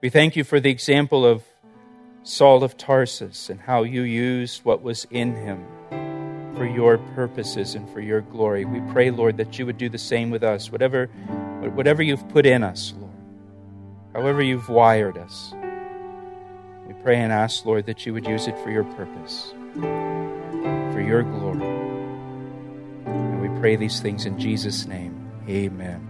We 0.00 0.10
thank 0.10 0.36
you 0.36 0.44
for 0.44 0.60
the 0.60 0.70
example 0.70 1.26
of 1.26 1.44
Saul 2.22 2.62
of 2.62 2.76
Tarsus 2.76 3.50
and 3.50 3.60
how 3.60 3.82
you 3.82 4.02
used 4.02 4.64
what 4.64 4.82
was 4.82 5.06
in 5.10 5.34
him 5.34 5.66
for 6.54 6.66
your 6.66 6.98
purposes 7.14 7.74
and 7.74 7.88
for 7.90 8.00
your 8.00 8.20
glory. 8.20 8.64
We 8.64 8.80
pray, 8.92 9.10
Lord, 9.10 9.36
that 9.38 9.58
you 9.58 9.66
would 9.66 9.78
do 9.78 9.88
the 9.88 9.98
same 9.98 10.30
with 10.30 10.42
us, 10.42 10.70
whatever, 10.70 11.06
whatever 11.74 12.02
you've 12.02 12.28
put 12.28 12.46
in 12.46 12.62
us, 12.62 12.94
Lord, 12.98 13.12
however 14.14 14.42
you've 14.42 14.68
wired 14.68 15.18
us. 15.18 15.52
We 16.86 16.94
pray 17.02 17.16
and 17.16 17.32
ask, 17.32 17.64
Lord, 17.64 17.86
that 17.86 18.06
you 18.06 18.12
would 18.14 18.26
use 18.26 18.46
it 18.46 18.58
for 18.58 18.70
your 18.70 18.84
purpose 18.84 19.52
for 20.98 21.00
your 21.00 21.22
glory. 21.22 21.67
And 23.58 23.64
we 23.64 23.70
pray 23.70 23.76
these 23.76 24.00
things 24.00 24.24
in 24.24 24.38
Jesus' 24.38 24.86
name. 24.86 25.32
Amen. 25.48 26.00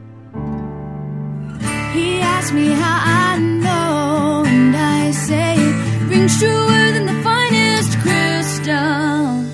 He 1.95 2.21
asked 2.21 2.53
me 2.53 2.67
how 2.67 3.01
I 3.03 3.39
know, 3.39 4.45
and 4.47 4.77
I 4.77 5.11
say 5.13 5.55
it 5.57 6.11
rings 6.11 6.39
truer 6.39 6.93
than 6.93 7.07
the 7.07 7.23
finest 7.23 7.99
crystal. 8.01 9.45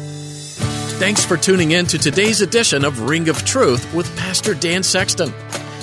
Thanks 0.99 1.25
for 1.25 1.37
tuning 1.37 1.71
in 1.71 1.87
to 1.87 1.97
today's 1.99 2.41
edition 2.41 2.85
of 2.85 3.09
Ring 3.09 3.29
of 3.29 3.45
Truth 3.45 3.95
with 3.95 4.17
Pastor 4.17 4.55
Dan 4.55 4.83
Sexton. 4.83 5.33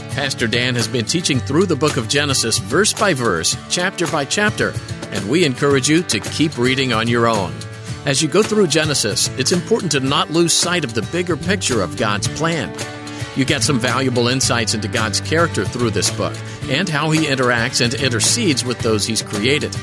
Pastor 0.10 0.48
Dan 0.48 0.76
has 0.76 0.90
been 0.90 1.06
teaching 1.06 1.40
through 1.40 1.66
the 1.66 1.78
book 1.78 1.96
of 1.96 2.10
Genesis 2.10 2.58
verse 2.58 2.92
by 2.92 3.14
verse, 3.14 3.56
chapter 3.70 4.06
by 4.08 4.26
chapter, 4.26 4.74
and 5.12 5.30
we 5.30 5.46
encourage 5.46 5.88
you 5.88 6.04
to 6.04 6.20
keep 6.20 6.58
reading 6.58 6.92
on 6.92 7.08
your 7.08 7.28
own. 7.28 7.54
As 8.04 8.20
you 8.20 8.28
go 8.28 8.42
through 8.42 8.66
Genesis, 8.66 9.28
it's 9.38 9.52
important 9.52 9.92
to 9.92 10.00
not 10.00 10.32
lose 10.32 10.54
sight 10.54 10.84
of 10.84 10.96
the 10.96 11.04
bigger 11.12 11.38
picture 11.38 11.84
of 11.84 11.98
God's 11.98 12.28
plan. 12.28 12.76
You 13.36 13.46
get 13.46 13.62
some 13.62 13.80
valuable 13.80 14.28
insights 14.28 14.74
into 14.74 14.88
God's 14.88 15.22
character 15.22 15.64
through 15.64 15.92
this 15.92 16.10
book 16.10 16.36
and 16.64 16.90
how 16.90 17.12
he 17.12 17.28
interacts 17.28 17.80
and 17.80 17.94
intercedes 17.94 18.66
with 18.66 18.80
those 18.80 19.06
he's 19.06 19.22
created. 19.22 19.76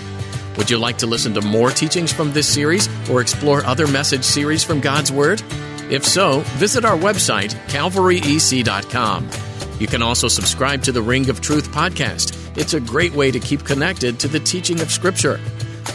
Would 0.57 0.69
you 0.69 0.79
like 0.79 0.99
to 0.99 1.07
listen 1.07 1.33
to 1.35 1.41
more 1.41 1.71
teachings 1.71 2.13
from 2.13 2.33
this 2.33 2.53
series 2.53 2.89
or 3.09 3.21
explore 3.21 3.65
other 3.65 3.87
message 3.87 4.25
series 4.25 4.65
from 4.65 4.81
God's 4.81 5.13
Word? 5.13 5.41
If 5.89 6.05
so, 6.05 6.41
visit 6.57 6.85
our 6.85 6.99
website, 6.99 7.53
calvaryec.com. 7.69 9.31
You 9.79 9.87
can 9.87 10.03
also 10.03 10.27
subscribe 10.27 10.83
to 10.83 10.93
the 10.93 11.03
Ring 11.03 11.31
of 11.31 11.41
Truth 11.41 11.71
podcast. 11.71 12.37
It's 12.59 12.75
a 12.75 12.81
great 12.81 13.13
way 13.13 13.31
to 13.31 13.39
keep 13.39 13.65
connected 13.65 14.19
to 14.19 14.29
the 14.29 14.41
teaching 14.41 14.81
of 14.81 14.91
Scripture. 14.91 15.39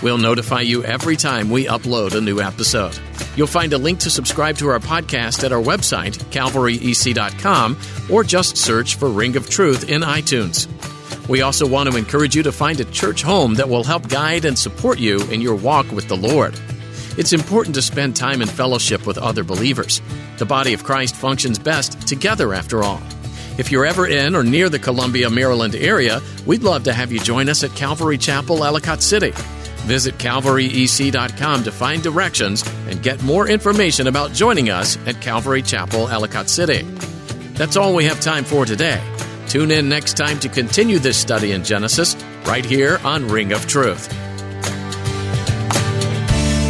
We'll 0.04 0.18
notify 0.18 0.62
you 0.62 0.84
every 0.84 1.16
time 1.16 1.50
we 1.50 1.66
upload 1.66 2.14
a 2.14 2.20
new 2.20 2.42
episode. 2.42 3.00
You'll 3.38 3.48
find 3.48 3.72
a 3.72 3.78
link 3.78 4.00
to 4.02 4.10
subscribe 4.10 4.58
to 4.58 4.68
our 4.68 4.80
podcast 4.80 5.46
at 5.46 5.54
our 5.54 5.62
website, 5.62 6.18
calvaryec.com, 6.26 7.78
or 8.12 8.26
just 8.26 8.58
search 8.58 8.96
for 8.96 9.08
Ring 9.08 9.38
of 9.38 9.50
Truth 9.50 9.90
in 9.90 10.02
iTunes. 10.02 10.68
We 11.30 11.42
also 11.42 11.66
want 11.66 11.90
to 11.90 11.98
encourage 11.98 12.36
you 12.36 12.44
to 12.44 12.52
find 12.52 12.82
a 12.82 12.86
church 12.86 13.24
home 13.24 13.54
that 13.54 13.70
will 13.70 13.86
help 13.86 14.10
guide 14.10 14.44
and 14.44 14.60
support 14.60 15.00
you 15.00 15.22
in 15.32 15.40
your 15.40 15.56
walk 15.56 15.90
with 15.94 16.10
the 16.10 16.18
Lord. 16.18 16.60
It's 17.18 17.32
important 17.32 17.76
to 17.76 17.82
spend 17.82 18.18
time 18.18 18.42
in 18.42 18.50
fellowship 18.50 19.08
with 19.08 19.18
other 19.18 19.46
believers. 19.46 20.02
The 20.38 20.46
body 20.46 20.74
of 20.74 20.84
Christ 20.84 21.16
functions 21.16 21.58
best 21.58 22.06
together, 22.08 22.54
after 22.54 22.84
all. 22.84 23.02
If 23.58 23.72
you're 23.72 23.86
ever 23.86 24.06
in 24.06 24.36
or 24.36 24.44
near 24.44 24.68
the 24.68 24.80
Columbia, 24.80 25.30
Maryland 25.30 25.76
area, 25.76 26.22
we'd 26.46 26.64
love 26.64 26.84
to 26.84 26.94
have 26.94 27.12
you 27.14 27.20
join 27.20 27.48
us 27.48 27.64
at 27.64 27.74
Calvary 27.76 28.18
Chapel, 28.18 28.66
Ellicott 28.66 29.02
City. 29.02 29.32
Visit 29.84 30.18
calvaryec.com 30.18 31.64
to 31.64 31.72
find 31.72 32.02
directions 32.02 32.64
and 32.88 33.04
get 33.04 33.22
more 33.24 33.48
information 33.48 34.08
about 34.08 34.32
joining 34.32 34.70
us 34.70 34.98
at 35.06 35.22
Calvary 35.22 35.62
Chapel, 35.62 36.08
Ellicott 36.08 36.50
City. 36.50 36.84
That's 37.54 37.76
all 37.76 37.94
we 37.94 38.06
have 38.06 38.20
time 38.20 38.46
for 38.46 38.66
today. 38.66 39.02
Tune 39.48 39.72
in 39.72 39.90
next 39.90 40.18
time 40.18 40.40
to 40.40 40.50
continue 40.50 41.00
this 41.00 41.18
study 41.18 41.52
in 41.52 41.64
Genesis 41.64 42.16
right 42.46 42.66
here 42.66 43.00
on 43.04 43.28
Ring 43.28 43.52
of 43.52 43.68
Truth. 43.68 44.10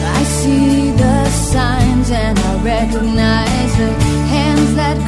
I 0.06 0.24
see 0.24 0.92
the 0.92 1.30
signs 1.30 2.12
and 2.12 2.40
I 2.40 2.64
recognize 2.64 3.78
the 3.78 3.92
hands 4.28 4.76
that. 4.76 5.03